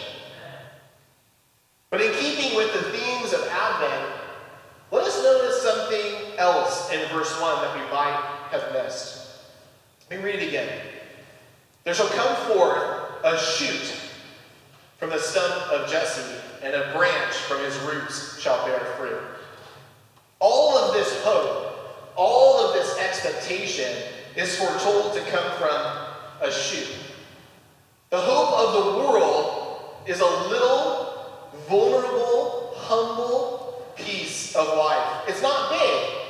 But 1.89 2.01
in 2.01 2.13
keeping 2.13 2.58
with 2.58 2.73
the 2.73 2.82
themes 2.91 3.34
of 3.34 3.47
Advent, 3.47 4.12
let 4.91 5.06
us 5.06 5.23
notice 5.23 5.62
something 5.62 6.38
else 6.38 6.91
in 7.06 7.12
verse 7.12 7.39
1 7.39 7.62
that 7.62 7.76
we 7.76 7.91
might 7.91 8.20
have 8.52 8.74
missed. 8.74 9.28
Let 10.10 10.20
me 10.20 10.26
read 10.26 10.36
it 10.36 10.48
again. 10.48 10.70
There 11.84 11.94
shall 11.94 12.10
come 12.10 12.36
forth 12.48 13.24
a 13.24 13.38
shoot 13.38 13.96
from 14.98 15.10
the 15.10 15.20
stump 15.20 15.72
of 15.72 15.89
Jesse, 15.89 16.36
and 16.63 16.74
a 16.74 16.91
branch 16.94 17.34
from 17.34 17.63
his 17.63 17.78
roots 17.80 18.39
shall 18.39 18.65
bear 18.65 18.80
fruit. 18.98 19.22
All 20.39 20.78
of 20.78 20.94
this 20.94 21.24
hope, 21.24 21.76
all 22.15 22.65
of 22.65 22.74
this 22.74 22.98
expectation 23.00 23.91
is 24.36 24.58
foretold 24.58 25.13
to 25.13 25.22
come 25.32 25.52
from 25.58 26.48
a 26.48 26.52
shoot. 26.52 26.88
The 28.10 28.20
hope 28.20 28.54
of 28.58 28.74
the 28.74 29.00
world 29.00 30.06
is 30.08 30.22
a 30.22 30.26
little, 30.26 31.52
vulnerable, 31.68 32.74
humble 32.76 33.94
piece 33.96 34.56
of 34.56 34.68
life. 34.78 35.24
It's 35.28 35.41
not 35.41 35.72
big, 35.72 36.24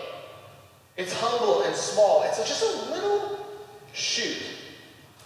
it's 0.97 1.13
humble 1.13 1.63
and 1.63 1.75
small. 1.75 2.23
It's 2.23 2.37
just 2.37 2.63
a 2.63 2.91
little 2.91 3.45
shoot. 3.91 4.37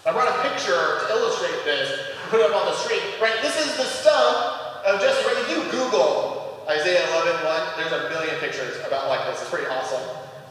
I 0.05 0.11
brought 0.11 0.29
a 0.29 0.49
picture 0.49 0.73
to 0.73 1.05
illustrate 1.09 1.63
this, 1.65 1.93
put 2.29 2.39
it 2.39 2.49
up 2.49 2.55
on 2.55 2.65
the 2.65 2.77
screen. 2.81 3.01
Right, 3.21 3.37
this 3.41 3.53
is 3.59 3.77
the 3.77 3.85
stump 3.85 4.85
of 4.85 5.01
Jesse. 5.01 5.21
Right, 5.27 5.37
if 5.45 5.49
you 5.51 5.61
Google 5.69 6.65
Isaiah 6.69 7.05
11, 7.21 7.45
1, 7.45 7.61
there's 7.77 7.93
a 7.93 8.09
million 8.09 8.35
pictures 8.41 8.77
about 8.85 9.09
like 9.09 9.25
this. 9.29 9.41
It's 9.41 9.49
pretty 9.49 9.67
awesome. 9.67 10.01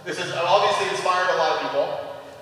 This 0.05 0.19
is 0.19 0.33
obviously 0.33 0.89
inspired 0.95 1.35
a 1.35 1.37
lot 1.37 1.59
of 1.59 1.67
people. 1.67 1.87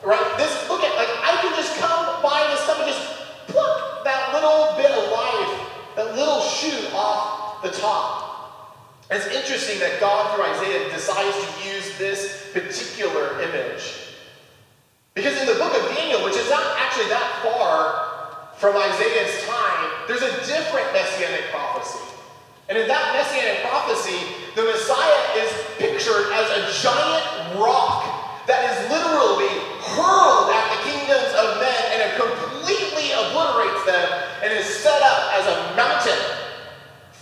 Right, 0.05 0.37
this, 0.37 0.53
look 0.69 0.85
at, 0.85 0.95
like, 0.95 1.09
I 1.25 1.41
can 1.41 1.57
just 1.57 1.75
come 1.81 2.23
by 2.23 2.47
this 2.53 2.61
stump 2.61 2.85
and 2.85 2.93
just 2.93 3.03
pluck 3.49 4.05
that 4.05 4.37
little 4.37 4.77
bit 4.77 4.93
of 4.93 5.11
life, 5.11 5.97
that 5.97 6.15
little 6.15 6.41
shoot 6.41 6.93
off 6.93 7.63
the 7.63 7.71
top. 7.71 8.36
It's 9.11 9.27
interesting 9.29 9.79
that 9.79 10.01
God, 10.01 10.35
through 10.35 10.45
Isaiah, 10.45 10.91
decides 10.91 11.37
to 11.37 11.69
use 11.69 11.97
this 11.99 12.51
particular 12.53 13.41
image. 13.41 14.07
Because 15.15 15.41
in 15.41 15.47
the 15.47 15.55
book 15.55 15.73
of 15.73 15.95
Daniel, 15.95 16.25
which 16.25 16.37
is 16.37 16.51
not 16.51 16.63
actually 16.77 17.09
that 17.09 17.41
far 17.41 18.51
from 18.59 18.77
Isaiah's 18.77 19.47
time, 19.47 19.89
there's 20.09 20.23
a 20.23 20.35
different 20.45 20.91
messianic 20.93 21.49
prophecy. 21.55 22.03
And 22.69 22.77
in 22.77 22.89
that 22.89 23.15
messianic 23.15 23.63
prophecy, 23.63 24.19
the 24.59 24.67
Messiah 24.67 25.23
is 25.39 25.51
pictured 25.79 26.35
as 26.35 26.51
a 26.51 26.61
giant 26.83 27.61
rock 27.63 28.45
that 28.51 28.67
is 28.67 28.77
literally 28.91 29.55
hurled 29.95 30.51
at 30.51 30.67
the 30.75 30.79
kingdoms 30.91 31.31
of 31.39 31.63
men 31.63 31.83
and 31.95 31.99
it 32.03 32.13
completely 32.19 33.15
obliterates 33.15 33.87
them 33.87 34.07
and 34.43 34.51
is 34.51 34.67
set 34.67 34.99
up 34.99 35.31
as 35.39 35.47
a 35.47 35.57
mountain. 35.79 36.19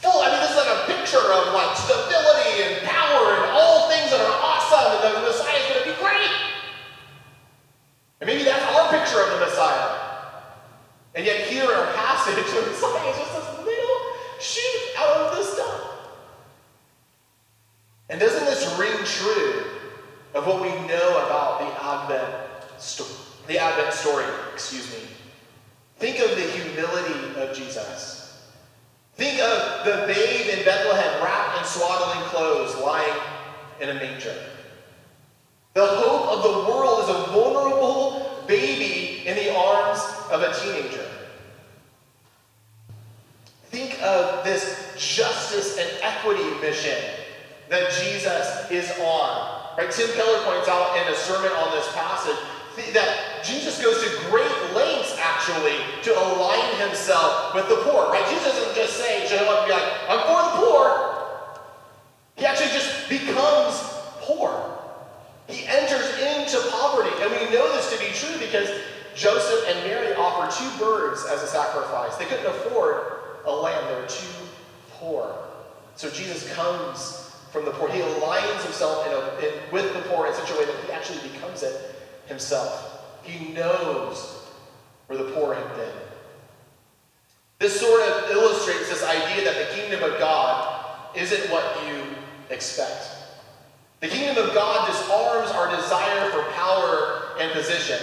Full, 0.01 0.21
I 0.21 0.33
mean, 0.33 0.41
this 0.41 0.51
is 0.51 0.57
like 0.57 0.73
a 0.73 0.81
picture 1.15 1.33
of 1.33 1.55
like 1.55 1.77
stability 1.77 2.63
and 2.63 2.87
power 2.87 3.35
and 3.35 3.51
all 3.53 3.89
things 3.89 4.11
that 4.11 4.21
are 4.21 4.39
awesome, 4.43 5.07
and 5.07 5.17
the 5.17 5.21
Messiah 5.21 5.57
is 5.59 5.69
going 5.69 5.85
to 5.85 5.91
be 5.91 6.03
great. 6.03 6.31
And 8.21 8.27
maybe 8.27 8.43
that's 8.43 8.65
our 8.75 8.91
picture 8.91 9.23
of 9.23 9.31
the 9.39 9.47
Messiah. 9.47 10.01
And 11.15 11.25
yet, 11.25 11.47
here 11.47 11.65
our 11.65 11.93
passage, 11.95 12.35
the 12.55 12.67
Messiah 12.67 13.11
is 13.11 13.17
just 13.19 13.33
this 13.33 13.65
little 13.65 14.01
shoot 14.41 14.99
out 14.99 15.17
of 15.17 15.37
the 15.37 15.45
stump. 15.45 15.83
And 18.11 18.19
doesn't 18.19 18.45
this 18.45 18.77
ring 18.79 18.97
true 19.05 19.65
of 20.35 20.47
what 20.47 20.63
we 20.63 20.71
know 20.89 21.27
about 21.27 21.61
the 21.61 21.85
Advent 21.85 22.81
story? 22.81 23.11
The 23.47 23.59
Advent 23.59 23.93
story, 23.93 24.25
excuse 24.53 24.91
me. 24.93 25.09
Think 25.99 26.19
of 26.19 26.31
the 26.31 26.43
humility 26.43 27.41
of 27.41 27.57
Jesus. 27.57 28.24
Think 29.17 29.41
of 29.41 29.85
the 29.85 30.13
babe 30.13 30.59
in 30.59 30.65
Bethlehem 30.65 31.23
wrapped 31.23 31.59
in 31.59 31.65
swaddling 31.65 32.25
clothes, 32.29 32.77
lying 32.79 33.21
in 33.81 33.91
a 33.91 33.95
manger. 33.95 34.35
The 35.75 35.87
hope 35.87 36.29
of 36.29 36.43
the 36.43 36.73
world 36.73 37.05
is 37.05 37.09
a 37.11 37.33
vulnerable 37.33 38.45
baby 38.47 39.27
in 39.27 39.37
the 39.37 39.55
arms 39.57 40.01
of 40.31 40.43
a 40.43 40.53
teenager. 40.61 41.07
Think 43.71 44.01
of 44.03 44.45
this 44.45 44.95
justice 44.97 45.79
and 45.79 45.91
equity 46.03 46.45
mission 46.61 46.97
that 47.69 47.91
Jesus 47.93 48.71
is 48.71 48.91
on. 49.01 49.77
Right? 49.77 49.91
Tim 49.91 50.09
Keller 50.13 50.45
points 50.45 50.69
out 50.69 50.97
in 50.97 51.13
a 51.13 51.17
sermon 51.17 51.51
on 51.53 51.73
this 51.73 51.91
passage 51.93 52.37
that 52.93 53.45
Jesus 53.45 53.83
goes 53.83 54.03
to 54.03 54.31
great 54.31 54.64
actually 55.35 55.77
to 56.03 56.13
align 56.13 56.77
himself 56.79 57.55
with 57.55 57.69
the 57.69 57.77
poor. 57.77 58.11
Right? 58.11 58.25
Jesus 58.29 58.53
doesn't 58.55 58.75
just 58.75 58.97
say, 58.97 59.27
show 59.27 59.37
up 59.37 59.61
and 59.61 59.67
be 59.67 59.73
like, 59.73 59.93
I'm 60.09 60.21
for 60.27 60.43
the 60.51 60.67
poor. 60.67 61.05
He 62.37 62.47
actually 62.47 62.71
just 62.71 63.09
becomes 63.09 63.81
poor. 64.21 64.79
He 65.49 65.67
enters 65.67 66.07
into 66.19 66.59
poverty. 66.71 67.11
And 67.21 67.31
we 67.31 67.55
know 67.55 67.71
this 67.73 67.93
to 67.93 67.99
be 67.99 68.11
true 68.15 68.39
because 68.39 68.69
Joseph 69.15 69.69
and 69.69 69.79
Mary 69.87 70.15
offer 70.15 70.51
two 70.57 70.79
birds 70.79 71.25
as 71.31 71.43
a 71.43 71.47
sacrifice. 71.47 72.17
They 72.17 72.25
couldn't 72.25 72.47
afford 72.47 73.05
a 73.47 73.53
lamb, 73.53 73.85
they 73.89 74.01
were 74.01 74.09
too 74.09 74.47
poor. 74.91 75.37
So 75.97 76.11
Jesus 76.11 76.53
comes 76.55 77.37
from 77.53 77.65
the 77.65 77.71
poor. 77.73 77.89
He 77.89 78.01
aligns 78.01 78.63
himself 78.65 79.07
in 79.07 79.13
a, 79.13 79.47
in, 79.47 79.71
with 79.71 79.93
the 79.95 80.01
poor 80.09 80.27
in 80.27 80.35
such 80.35 80.51
a 80.51 80.55
way 80.55 80.65
that 80.65 80.75
he 80.87 80.93
actually 80.93 81.29
becomes 81.29 81.63
it 81.63 81.95
himself. 82.27 83.03
He 83.23 83.53
knows 83.53 84.44
where 85.07 85.19
the 85.19 85.31
poor 85.33 85.55
have 85.55 85.77
been. 85.77 85.93
This 87.59 87.81
sort 87.81 88.01
of 88.03 88.31
illustrates 88.31 88.89
this 88.89 89.03
idea 89.05 89.45
that 89.45 89.69
the 89.69 89.75
kingdom 89.77 90.03
of 90.03 90.19
God 90.19 91.17
isn't 91.17 91.51
what 91.51 91.65
you 91.87 92.03
expect. 92.51 93.09
The 94.01 94.09
kingdom 94.09 94.47
of 94.47 94.55
God 94.55 94.87
disarms 94.87 95.51
our 95.51 95.75
desire 95.75 96.31
for 96.31 96.43
power 96.53 97.29
and 97.41 97.53
position. 97.53 97.99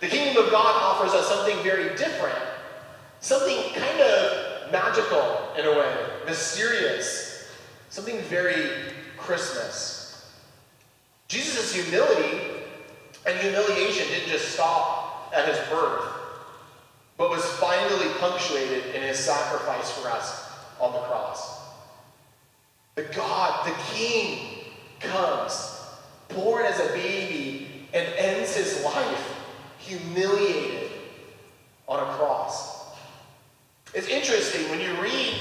The 0.00 0.08
kingdom 0.08 0.44
of 0.44 0.50
God 0.50 0.74
offers 0.82 1.12
us 1.12 1.28
something 1.28 1.62
very 1.62 1.96
different, 1.96 2.38
something 3.20 3.56
kind 3.74 4.00
of 4.00 4.72
magical 4.72 5.52
in 5.58 5.66
a 5.66 5.70
way, 5.70 5.94
mysterious, 6.26 7.48
something 7.90 8.18
very 8.22 8.70
Christmas. 9.16 10.32
Jesus' 11.28 11.74
humility 11.74 12.40
and 13.26 13.38
humiliation 13.38 14.06
didn't 14.08 14.28
just 14.28 14.52
stop 14.52 15.32
at 15.34 15.48
his 15.48 15.58
birth, 15.68 16.04
but 17.16 17.30
was 17.30 17.44
finally 17.44 18.08
punctuated 18.18 18.94
in 18.94 19.02
his 19.02 19.18
sacrifice 19.18 19.90
for 19.92 20.08
us 20.08 20.50
on 20.80 20.92
the 20.92 20.98
cross. 21.00 21.60
The 22.94 23.04
God, 23.04 23.66
the 23.66 23.74
King, 23.94 24.58
comes, 25.00 25.80
born 26.28 26.64
as 26.64 26.78
a 26.80 26.92
baby, 26.92 27.86
and 27.92 28.06
ends 28.16 28.54
his 28.54 28.82
life 28.84 29.34
humiliated 29.78 30.90
on 31.88 32.00
a 32.00 32.12
cross. 32.14 32.94
It's 33.94 34.08
interesting 34.08 34.68
when 34.70 34.80
you 34.80 34.92
read 35.00 35.34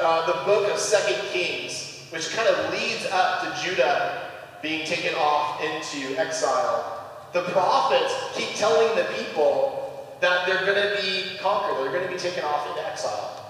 uh, 0.00 0.26
the 0.26 0.44
book 0.44 0.70
of 0.72 0.78
Second 0.78 1.20
Kings, 1.28 2.06
which 2.10 2.30
kind 2.30 2.48
of 2.48 2.72
leads 2.72 3.06
up 3.06 3.42
to 3.42 3.64
Judah 3.64 4.30
being 4.62 4.86
taken 4.86 5.14
off 5.14 5.60
into 5.62 6.18
exile. 6.18 7.02
The 7.32 7.42
prophets 7.42 8.14
keep 8.34 8.48
telling 8.56 8.96
the 8.96 9.04
people 9.14 9.83
that 10.20 10.46
they're 10.46 10.64
going 10.64 10.80
to 10.80 11.02
be 11.02 11.36
conquered, 11.38 11.84
they're 11.84 11.92
going 11.92 12.06
to 12.06 12.12
be 12.12 12.18
taken 12.18 12.44
off 12.44 12.68
into 12.68 12.86
exile. 12.86 13.44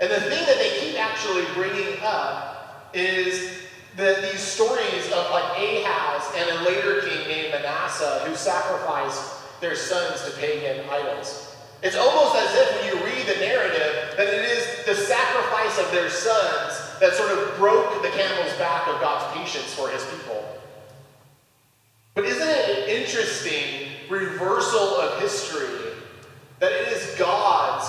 And 0.00 0.10
the 0.10 0.20
thing 0.20 0.44
that 0.46 0.58
they 0.58 0.78
keep 0.80 1.00
actually 1.00 1.44
bringing 1.54 1.98
up 2.02 2.90
is 2.94 3.62
that 3.96 4.22
these 4.22 4.40
stories 4.40 5.06
of 5.12 5.30
like 5.30 5.44
Ahaz 5.56 6.30
and 6.36 6.50
a 6.50 6.62
later 6.68 7.00
king 7.02 7.28
named 7.28 7.52
Manasseh 7.52 8.24
who 8.26 8.34
sacrificed 8.34 9.60
their 9.60 9.76
sons 9.76 10.24
to 10.24 10.40
pagan 10.40 10.84
idols. 10.90 11.54
It's 11.82 11.96
almost 11.96 12.34
as 12.36 12.54
if 12.54 12.80
when 12.80 12.86
you 12.86 13.04
read 13.04 13.26
the 13.26 13.40
narrative 13.40 14.16
that 14.16 14.26
it 14.26 14.44
is 14.44 14.86
the 14.86 14.94
sacrifice 14.94 15.78
of 15.78 15.90
their 15.92 16.10
sons 16.10 16.98
that 16.98 17.12
sort 17.14 17.30
of 17.30 17.56
broke 17.56 18.02
the 18.02 18.08
camel's 18.08 18.52
back 18.58 18.88
of 18.88 19.00
God's 19.00 19.36
patience 19.38 19.72
for 19.74 19.88
his 19.90 20.04
people. 20.06 20.44
But 22.14 22.24
isn't 22.24 22.48
it 22.48 22.78
an 22.78 22.88
interesting 22.88 23.90
reversal 24.08 24.96
of 24.96 25.20
history 25.20 25.83
that 26.60 26.72
it 26.72 26.88
is 26.88 27.14
God's 27.18 27.86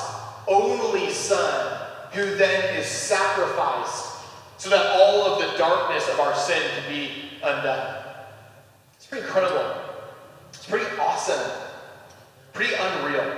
only 0.47 1.09
son 1.11 1.81
who 2.13 2.35
then 2.35 2.75
is 2.75 2.85
sacrificed 2.85 4.15
so 4.57 4.69
that 4.69 4.85
all 4.95 5.25
of 5.25 5.39
the 5.39 5.57
darkness 5.57 6.07
of 6.09 6.19
our 6.19 6.33
sin 6.35 6.61
can 6.75 6.93
be 6.93 7.11
undone? 7.43 8.03
It's 8.95 9.05
pretty 9.05 9.25
incredible. 9.25 9.75
It's 10.53 10.65
pretty 10.65 10.85
awesome. 10.99 11.51
Pretty 12.53 12.73
unreal. 12.73 13.37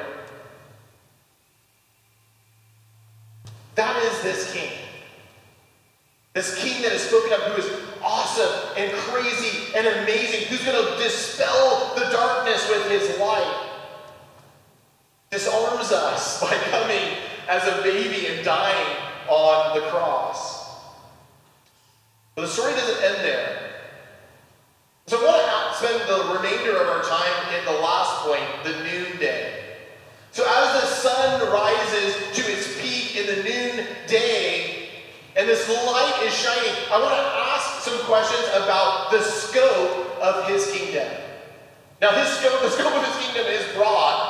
That 3.76 4.02
is 4.04 4.22
this 4.22 4.54
king. 4.54 4.72
This 6.34 6.56
king 6.62 6.82
that 6.84 6.92
is 6.92 7.02
spoken 7.02 7.34
of 7.34 7.42
who 7.42 7.62
is 7.62 7.72
awesome 8.04 8.74
and 8.78 8.92
crazy 8.94 9.74
and 9.76 9.88
amazing, 9.88 10.48
who's 10.48 10.64
going 10.64 10.78
to 10.78 11.04
dispel 11.04 11.94
the 11.96 12.06
darkness 12.12 12.68
with 12.70 12.90
his 12.90 13.20
light. 13.20 13.67
Disarms 15.30 15.92
us 15.92 16.42
by 16.42 16.54
coming 16.72 17.18
as 17.48 17.64
a 17.68 17.82
baby 17.84 18.28
and 18.28 18.46
dying 18.46 18.98
on 19.30 19.80
the 19.80 19.86
cross. 19.88 20.58
But 22.36 22.42
the 22.44 22.48
story 22.48 22.74
doesn't 22.74 23.04
end 23.04 23.26
there. 23.26 23.68
So 25.08 25.18
I 25.18 25.24
want 25.24 25.72
to 25.72 25.86
spend 25.86 26.10
the 26.10 26.36
remainder 26.36 26.82
of 26.82 26.88
our 26.88 27.02
time 27.02 27.58
in 27.58 27.66
the 27.66 27.80
last 27.82 28.28
point, 28.28 28.44
the 28.64 28.84
noonday. 28.84 29.64
So 30.32 30.44
as 30.44 30.82
the 30.82 30.88
sun 30.88 31.52
rises 31.52 32.16
to 32.36 32.52
its 32.52 32.80
peak 32.82 33.16
in 33.16 33.26
the 33.26 33.44
noonday, 33.44 34.90
and 35.38 35.48
this 35.48 35.70
light 35.70 36.20
is 36.26 36.34
shining, 36.34 36.76
I 36.92 37.00
want 37.00 37.14
to 37.14 37.26
ask 37.56 37.82
some 37.82 37.98
questions 38.06 38.50
about 38.54 39.12
the 39.12 39.22
scope 39.22 40.20
of 40.20 40.48
his 40.50 40.70
kingdom. 40.72 41.08
Now, 42.02 42.12
his 42.12 42.28
scope, 42.38 42.60
the 42.62 42.70
scope 42.70 42.94
of 42.94 43.06
his 43.06 43.26
kingdom 43.26 43.46
is 43.46 43.66
broad, 43.76 44.27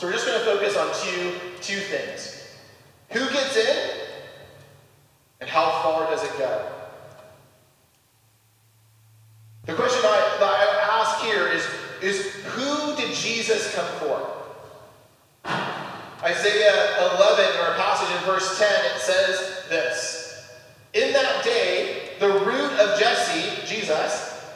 so 0.00 0.06
we're 0.06 0.14
just 0.14 0.24
going 0.24 0.38
to 0.38 0.46
focus 0.46 0.78
on 0.78 0.86
two, 1.04 1.34
two 1.60 1.78
things. 1.78 2.48
Who 3.10 3.20
gets 3.34 3.54
in, 3.54 3.90
and 5.42 5.50
how 5.50 5.82
far 5.82 6.10
does 6.10 6.24
it 6.24 6.30
go? 6.38 6.72
The 9.66 9.74
question 9.74 10.00
I, 10.02 10.36
that 10.40 10.48
I 10.48 11.02
ask 11.02 11.22
here 11.22 11.48
is, 11.48 11.66
is 12.00 12.34
who 12.46 12.96
did 12.96 13.14
Jesus 13.14 13.74
come 13.74 13.86
for? 13.98 14.26
Isaiah 16.24 17.12
11, 17.16 17.60
or 17.60 17.74
a 17.74 17.76
passage 17.76 18.16
in 18.16 18.24
verse 18.24 18.58
10, 18.58 18.68
it 18.94 19.00
says 19.02 19.64
this 19.68 20.50
In 20.94 21.12
that 21.12 21.44
day, 21.44 22.12
the 22.20 22.38
root 22.40 22.72
of 22.80 22.98
Jesse, 22.98 23.66
Jesus, 23.66 24.46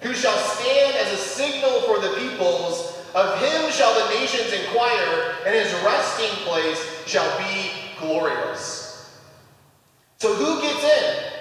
who 0.00 0.12
shall 0.12 0.36
stand 0.36 0.94
as 0.96 1.10
a 1.14 1.16
signal 1.16 1.80
for 1.86 2.00
the 2.00 2.14
peoples, 2.18 2.99
of 3.14 3.38
him 3.40 3.70
shall 3.70 3.94
the 3.94 4.14
nations 4.14 4.52
inquire, 4.52 5.34
and 5.46 5.54
his 5.54 5.72
resting 5.84 6.30
place 6.44 7.04
shall 7.06 7.38
be 7.38 7.70
glorious. 7.98 9.20
So 10.18 10.34
who 10.34 10.60
gets 10.60 10.84
in? 10.84 11.32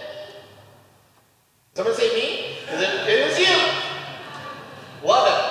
Someone 1.75 1.95
say 1.95 2.13
me? 2.15 2.57
It 2.71 3.09
is 3.09 3.39
you. 3.39 5.07
Love 5.07 5.27
it. 5.27 5.43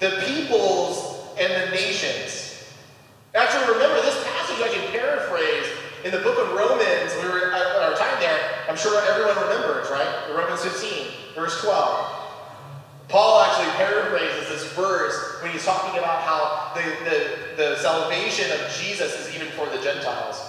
The 0.00 0.22
peoples 0.22 1.28
and 1.38 1.50
the 1.52 1.70
nations. 1.74 2.64
Actually, 3.34 3.72
remember 3.72 4.00
this 4.02 4.22
passage 4.24 4.62
I 4.62 4.68
can 4.72 4.92
paraphrase 4.92 5.66
in 6.04 6.12
the 6.12 6.18
book 6.18 6.38
of 6.38 6.52
Romans. 6.54 7.12
We 7.22 7.28
were 7.28 7.52
at 7.52 7.82
our 7.82 7.96
time 7.96 8.20
there. 8.20 8.38
I'm 8.68 8.76
sure 8.76 9.00
everyone 9.10 9.36
remembers, 9.42 9.90
right? 9.90 10.30
Romans 10.36 10.62
15, 10.62 11.06
verse 11.34 11.60
12. 11.62 12.13
Paul 13.08 13.42
actually 13.42 13.70
paraphrases 13.76 14.48
this 14.48 14.72
verse 14.72 15.42
when 15.42 15.52
he's 15.52 15.64
talking 15.64 15.98
about 15.98 16.22
how 16.22 16.72
the, 16.74 16.82
the, 17.04 17.56
the 17.56 17.76
salvation 17.76 18.50
of 18.50 18.60
Jesus 18.80 19.12
is 19.20 19.34
even 19.34 19.48
for 19.48 19.66
the 19.66 19.82
Gentiles. 19.82 20.40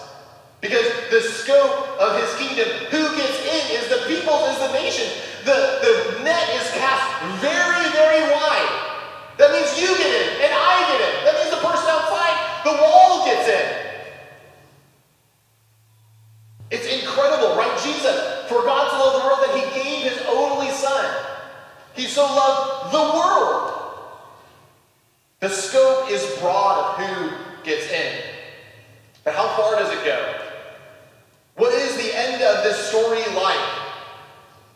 Because 0.62 0.88
the 1.12 1.22
scope 1.22 2.00
of 2.00 2.20
his 2.20 2.32
kingdom, 2.40 2.68
who 2.90 3.04
gets 3.16 3.38
in 3.44 3.64
is 3.76 3.90
the 3.90 4.08
people, 4.08 4.34
is 4.50 4.58
the 4.60 4.72
nation. 4.74 5.06
The, 5.44 6.16
the 6.18 6.24
net 6.24 6.50
is 6.56 6.72
cast 6.72 7.06
very, 7.38 7.86
very 7.92 8.24
wide. 8.34 8.86
That 9.38 9.52
means 9.52 9.78
you 9.80 9.88
get 9.98 10.10
in, 10.10 10.48
and 10.48 10.52
I 10.56 10.74
get 10.90 11.02
in. 11.06 11.26
That 11.26 11.36
means 11.36 11.52
the 11.52 11.62
person 11.62 11.86
outside 11.86 12.64
the 12.64 12.82
wall 12.82 13.26
gets 13.26 13.48
in. 13.50 13.86
It's 16.72 16.88
incredible, 16.88 17.56
right? 17.56 17.78
Jesus, 17.84 18.48
for 18.48 18.64
God 18.64 18.90
to 18.90 18.98
love 18.98 19.22
the 19.22 19.28
world 19.28 19.40
that 19.44 19.54
he 19.54 19.84
gave 19.84 20.12
his 20.12 20.20
only 20.28 20.72
son. 20.72 21.06
He 21.96 22.06
so 22.06 22.24
loved 22.24 22.92
the 22.92 23.18
world. 23.18 23.72
The 25.40 25.50
scope 25.50 26.12
is 26.12 26.26
broad 26.40 27.00
of 27.00 27.06
who 27.06 27.64
gets 27.64 27.90
in. 27.90 28.22
But 29.24 29.36
how 29.36 29.48
far 29.56 29.76
does 29.76 29.92
it 29.92 30.04
go? 30.04 30.42
What 31.56 31.74
is 31.74 31.96
the 31.96 32.16
end 32.16 32.42
of 32.44 32.64
this 32.64 32.78
story 32.90 33.24
like? 33.34 33.70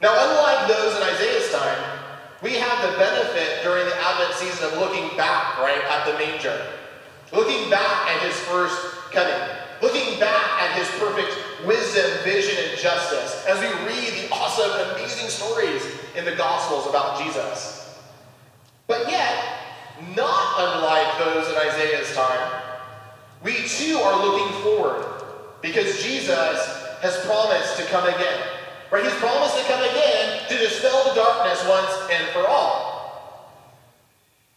Now, 0.01 0.15
unlike 0.15 0.67
those 0.69 0.95
in 0.95 1.03
Isaiah's 1.03 1.51
time, 1.51 1.99
we 2.41 2.53
have 2.53 2.89
the 2.89 2.97
benefit 2.97 3.63
during 3.63 3.85
the 3.85 3.95
Advent 3.95 4.33
season 4.35 4.71
of 4.71 4.77
looking 4.77 5.15
back, 5.17 5.59
right, 5.59 5.81
at 5.89 6.05
the 6.05 6.13
manger. 6.13 6.67
Looking 7.33 7.69
back 7.69 8.07
at 8.07 8.21
his 8.21 8.35
first 8.47 8.79
coming. 9.11 9.33
looking 9.81 10.19
back 10.19 10.61
at 10.61 10.77
his 10.77 10.87
perfect 10.99 11.35
wisdom, 11.65 12.09
vision, 12.23 12.55
and 12.69 12.77
justice 12.77 13.45
as 13.45 13.59
we 13.59 13.67
read 13.87 14.13
the 14.13 14.33
awesome, 14.33 14.71
amazing 14.95 15.29
stories 15.29 15.83
in 16.15 16.25
the 16.25 16.35
Gospels 16.35 16.87
about 16.87 17.23
Jesus. 17.23 17.99
But 18.87 19.09
yet, 19.09 19.59
not 20.15 20.55
unlike 20.57 21.19
those 21.19 21.47
in 21.49 21.55
Isaiah's 21.55 22.13
time, 22.15 22.63
we 23.43 23.53
too 23.67 23.97
are 23.97 24.25
looking 24.25 24.61
forward 24.63 25.05
because 25.61 26.03
Jesus 26.03 26.57
has 27.01 27.15
promised 27.25 27.77
to 27.77 27.83
come 27.85 28.07
again. 28.07 28.41
Right? 28.91 29.03
He's 29.03 29.13
promised 29.15 29.57
to 29.57 29.63
come 29.65 29.81
again 29.81 30.47
to 30.49 30.57
dispel 30.57 31.03
the 31.09 31.15
darkness 31.15 31.63
once 31.67 32.11
and 32.11 32.27
for 32.29 32.47
all. 32.47 32.89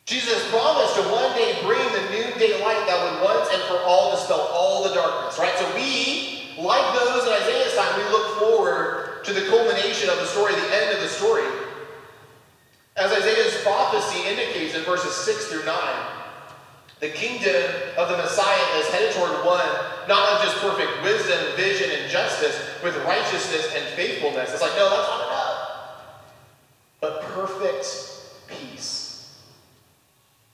Jesus 0.05 0.49
promised 0.51 0.97
to 0.97 1.03
one 1.13 1.33
day 1.37 1.59
bring 1.63 1.85
the 1.93 2.11
new 2.11 2.27
daylight 2.39 2.87
that 2.87 2.99
would 2.99 3.25
once 3.25 3.49
and 3.53 3.63
for 3.65 3.79
all 3.85 4.11
dispel 4.13 4.41
all 4.53 4.83
the 4.89 4.95
darkness. 4.95 5.39
Right? 5.39 5.57
So 5.59 5.67
we, 5.75 6.49
like 6.59 6.99
those 6.99 7.25
in 7.25 7.33
Isaiah's 7.33 7.75
time, 7.77 7.97
we 7.99 8.05
look 8.11 8.39
forward 8.39 9.12
to 9.25 9.33
the 9.33 9.47
culmination 9.49 10.09
of 10.11 10.17
the 10.17 10.27
story, 10.27 10.55
the 10.55 10.75
end 10.75 10.97
of 10.97 11.01
the 11.01 11.09
story. 11.09 11.47
As 12.97 13.11
Isaiah's 13.11 13.63
prophecy 13.63 14.29
indicates 14.29 14.75
in 14.75 14.83
verses 14.83 15.15
6 15.15 15.47
through 15.47 15.65
9, 15.65 15.77
the 17.01 17.09
kingdom 17.09 17.65
of 17.97 18.11
the 18.11 18.17
Messiah 18.17 18.79
is 18.79 18.87
headed 18.89 19.13
toward 19.13 19.33
one, 19.45 19.67
not 20.09 20.29
of 20.29 20.43
just 20.45 20.59
perfect 20.59 21.03
wisdom, 21.03 21.39
vision, 21.57 21.91
and 21.91 22.11
justice, 22.11 22.57
with 22.83 22.97
righteousness 23.05 23.75
and 23.75 23.85
faithfulness. 23.97 24.53
It's 24.53 24.63
like, 24.63 24.77
no, 24.77 24.89
that's 24.89 25.09
not 25.09 25.27
enough. 25.27 25.69
But 27.01 27.23
perfect 27.23 27.87
peace. 28.47 29.43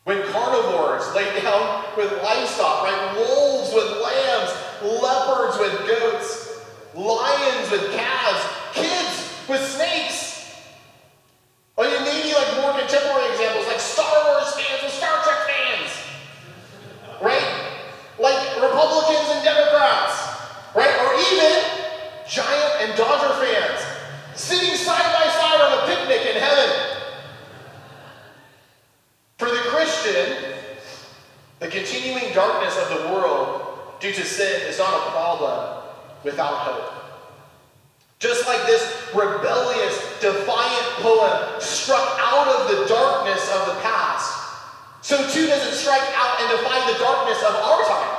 When 0.05 0.23
carnivores 0.33 1.15
lay 1.15 1.39
down 1.43 1.85
with 1.99 2.11
livestock, 2.23 2.85
right? 2.85 3.15
Wolves 3.17 3.75
with 3.75 4.01
lambs, 4.03 4.51
leopards 5.03 5.59
with 5.59 5.87
goats, 5.87 6.48
lions 6.95 7.71
with 7.71 7.93
calves, 7.93 8.45
kids 8.75 9.49
with 9.49 9.63
snakes. 9.65 10.27
Or 11.77 11.85
maybe 11.85 12.35
like 12.35 12.61
more 12.61 12.73
contemporary 12.73 13.31
examples, 13.33 13.67
like 13.67 13.81
Star 13.81 14.25
Wars 14.27 14.55
fans 14.55 14.83
with 14.83 14.93
Star 14.93 15.23
Trek 15.23 15.39
fans 15.47 16.09
right? 17.21 17.75
Like 18.19 18.63
Republicans 18.63 19.29
and 19.31 19.45
Democrats, 19.45 20.15
right? 20.75 20.95
Or 21.03 21.15
even 21.33 21.63
Giant 22.29 22.75
and 22.83 22.97
Dodger 22.97 23.35
fans 23.45 23.81
sitting 24.35 24.75
side 24.77 25.03
by 25.03 25.31
side 25.31 25.61
on 25.61 25.79
a 25.79 25.87
picnic 25.87 26.35
in 26.35 26.41
heaven. 26.41 26.97
For 29.39 29.49
the 29.49 29.63
Christian, 29.69 30.55
the 31.61 31.69
continuing 31.69 32.33
darkness 32.33 32.77
of 32.79 32.89
the 32.89 33.09
world 33.13 34.01
due 34.01 34.13
to 34.13 34.25
sin 34.25 34.63
is 34.69 34.79
not 34.79 34.95
a 34.95 35.11
problem 35.11 35.78
without 36.25 36.55
hope. 36.55 36.99
Just 38.19 38.47
like 38.49 38.67
this 38.67 38.83
rebellious, 39.15 39.95
defiant 40.21 40.89
poem 40.99 41.61
struck 41.61 42.19
out 42.19 42.49
of 42.49 42.69
the 42.69 42.87
darkness 42.87 43.49
of 43.55 43.67
the 43.67 43.81
past, 43.81 44.35
so 45.03 45.17
too 45.31 45.47
does 45.47 45.65
it 45.67 45.75
strike 45.75 46.03
out 46.17 46.41
and 46.41 46.51
define 46.51 46.93
the 46.93 46.99
darkness 46.99 47.39
of 47.39 47.55
our 47.55 47.83
time. 47.85 48.19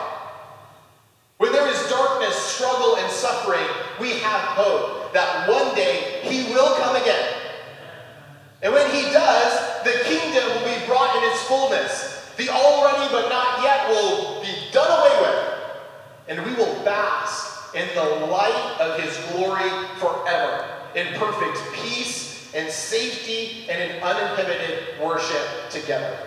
When 1.38 1.52
there 1.52 1.68
is 1.68 1.90
darkness, 1.90 2.36
struggle, 2.36 2.98
and 2.98 3.12
suffering, 3.12 3.66
we 4.00 4.12
have 4.20 4.42
hope 4.56 5.14
that 5.14 5.48
one 5.48 5.76
day 5.76 6.22
He 6.24 6.52
will 6.54 6.76
come 6.78 6.96
again. 6.96 7.34
And 8.62 8.74
when 8.74 8.90
He 8.92 9.04
does, 9.04 9.84
the 9.84 10.04
kingdom 10.04 10.44
will 10.48 10.66
be 10.66 10.86
brought 10.86 11.16
in 11.18 11.32
its 11.32 11.42
fullness. 11.44 12.32
The 12.38 12.50
already 12.50 13.12
but 13.12 13.30
not 13.30 13.64
yet 13.64 13.90
will 13.90 14.42
be 14.42 14.72
done 14.72 14.90
away 15.00 15.22
with. 15.22 15.56
And 16.30 16.46
we 16.46 16.54
will 16.56 16.84
bask 16.84 17.59
in 17.74 17.88
the 17.96 18.26
light 18.28 18.78
of 18.80 19.00
His 19.02 19.16
glory 19.32 19.70
forever, 19.98 20.66
in 20.96 21.08
perfect 21.20 21.62
peace 21.74 22.52
and 22.54 22.72
safety 22.72 23.70
and 23.70 23.92
in 23.92 24.02
uninhibited 24.02 25.00
worship 25.02 25.70
together. 25.70 26.18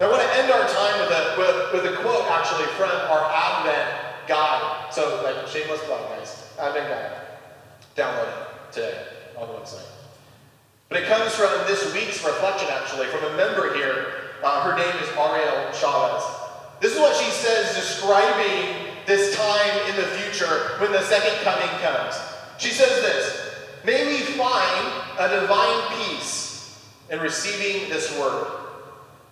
I 0.00 0.08
want 0.08 0.22
to 0.22 0.38
end 0.38 0.52
our 0.52 0.62
time 0.62 1.00
with 1.00 1.10
a, 1.10 1.34
with, 1.36 1.84
with 1.84 1.92
a 1.92 1.96
quote 2.02 2.24
actually 2.30 2.66
from 2.78 2.90
our 2.90 3.30
Advent 3.34 4.28
guide. 4.28 4.94
So, 4.94 5.22
like, 5.24 5.48
shameless 5.48 5.82
plug, 5.84 6.08
guys. 6.10 6.54
Advent 6.60 6.88
guide. 6.88 7.20
Download 7.96 8.28
it 8.28 8.72
today 8.72 9.02
on 9.36 9.48
the 9.48 9.54
website. 9.54 9.86
But 10.88 11.02
it 11.02 11.08
comes 11.08 11.34
from 11.34 11.50
this 11.66 11.92
week's 11.92 12.24
reflection, 12.24 12.68
actually, 12.70 13.08
from 13.08 13.24
a 13.24 13.36
member 13.36 13.74
here. 13.74 14.12
Uh, 14.44 14.62
her 14.62 14.76
name 14.78 15.02
is 15.02 15.08
Ariel 15.18 15.72
Chavez. 15.72 16.22
This 16.80 16.92
is 16.92 17.00
what 17.00 17.16
she 17.16 17.30
says 17.32 17.74
describing 17.74 18.87
this 19.08 19.34
time 19.34 19.88
in 19.88 19.96
the 19.96 20.06
future 20.20 20.76
when 20.78 20.92
the 20.92 21.02
second 21.02 21.42
coming 21.42 21.68
comes. 21.80 22.14
She 22.58 22.70
says 22.70 23.00
this 23.00 23.84
May 23.84 24.06
we 24.06 24.18
find 24.36 24.92
a 25.18 25.40
divine 25.40 25.98
peace 25.98 26.86
in 27.10 27.18
receiving 27.18 27.88
this 27.88 28.16
word. 28.18 28.46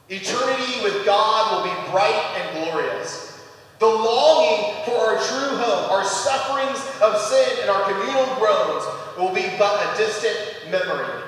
Eternity 0.09 0.83
with 0.83 1.05
God 1.05 1.53
will 1.53 1.71
be 1.71 1.91
bright 1.91 2.35
and 2.39 2.65
glorious. 2.65 3.39
The 3.79 3.87
longing 3.87 4.85
for 4.87 4.97
our 4.97 5.17
true 5.19 5.59
home, 5.59 5.91
our 5.91 6.05
sufferings 6.05 6.81
of 7.03 7.21
sin, 7.21 7.59
and 7.61 7.71
our 7.71 7.83
communal 7.83 8.25
groans 8.37 8.85
will 9.19 9.35
be 9.35 9.47
but 9.59 9.95
a 9.95 9.99
distant 9.99 10.71
memory 10.71 11.23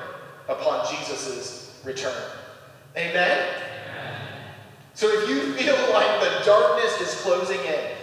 upon 0.48 0.86
Jesus' 0.90 1.78
return. 1.84 2.14
Amen? 2.96 3.46
So 4.94 5.06
if 5.08 5.28
you 5.28 5.52
feel 5.52 5.76
like 5.92 6.20
the 6.22 6.44
darkness 6.46 7.00
is 7.02 7.20
closing 7.20 7.60
in, 7.60 7.97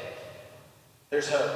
there's 1.16 1.30
hope. 1.30 1.56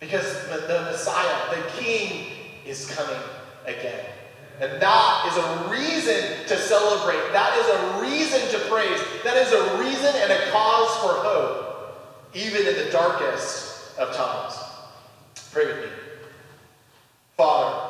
Because 0.00 0.26
the 0.48 0.90
Messiah, 0.90 1.54
the 1.54 1.62
King, 1.80 2.32
is 2.66 2.90
coming 2.90 3.22
again. 3.64 4.04
And 4.60 4.82
that 4.82 5.28
is 5.30 5.36
a 5.36 5.70
reason 5.70 6.48
to 6.48 6.58
celebrate. 6.58 7.32
That 7.32 7.56
is 7.56 7.68
a 7.68 8.02
reason 8.02 8.40
to 8.58 8.68
praise. 8.68 9.00
That 9.22 9.36
is 9.36 9.52
a 9.52 9.78
reason 9.78 10.12
and 10.16 10.32
a 10.32 10.50
cause 10.50 10.96
for 10.96 11.12
hope, 11.22 12.34
even 12.34 12.66
in 12.66 12.74
the 12.74 12.90
darkest 12.90 13.96
of 13.98 14.12
times. 14.16 14.56
Pray 15.52 15.66
with 15.66 15.84
me. 15.84 15.90
Father, 17.36 17.85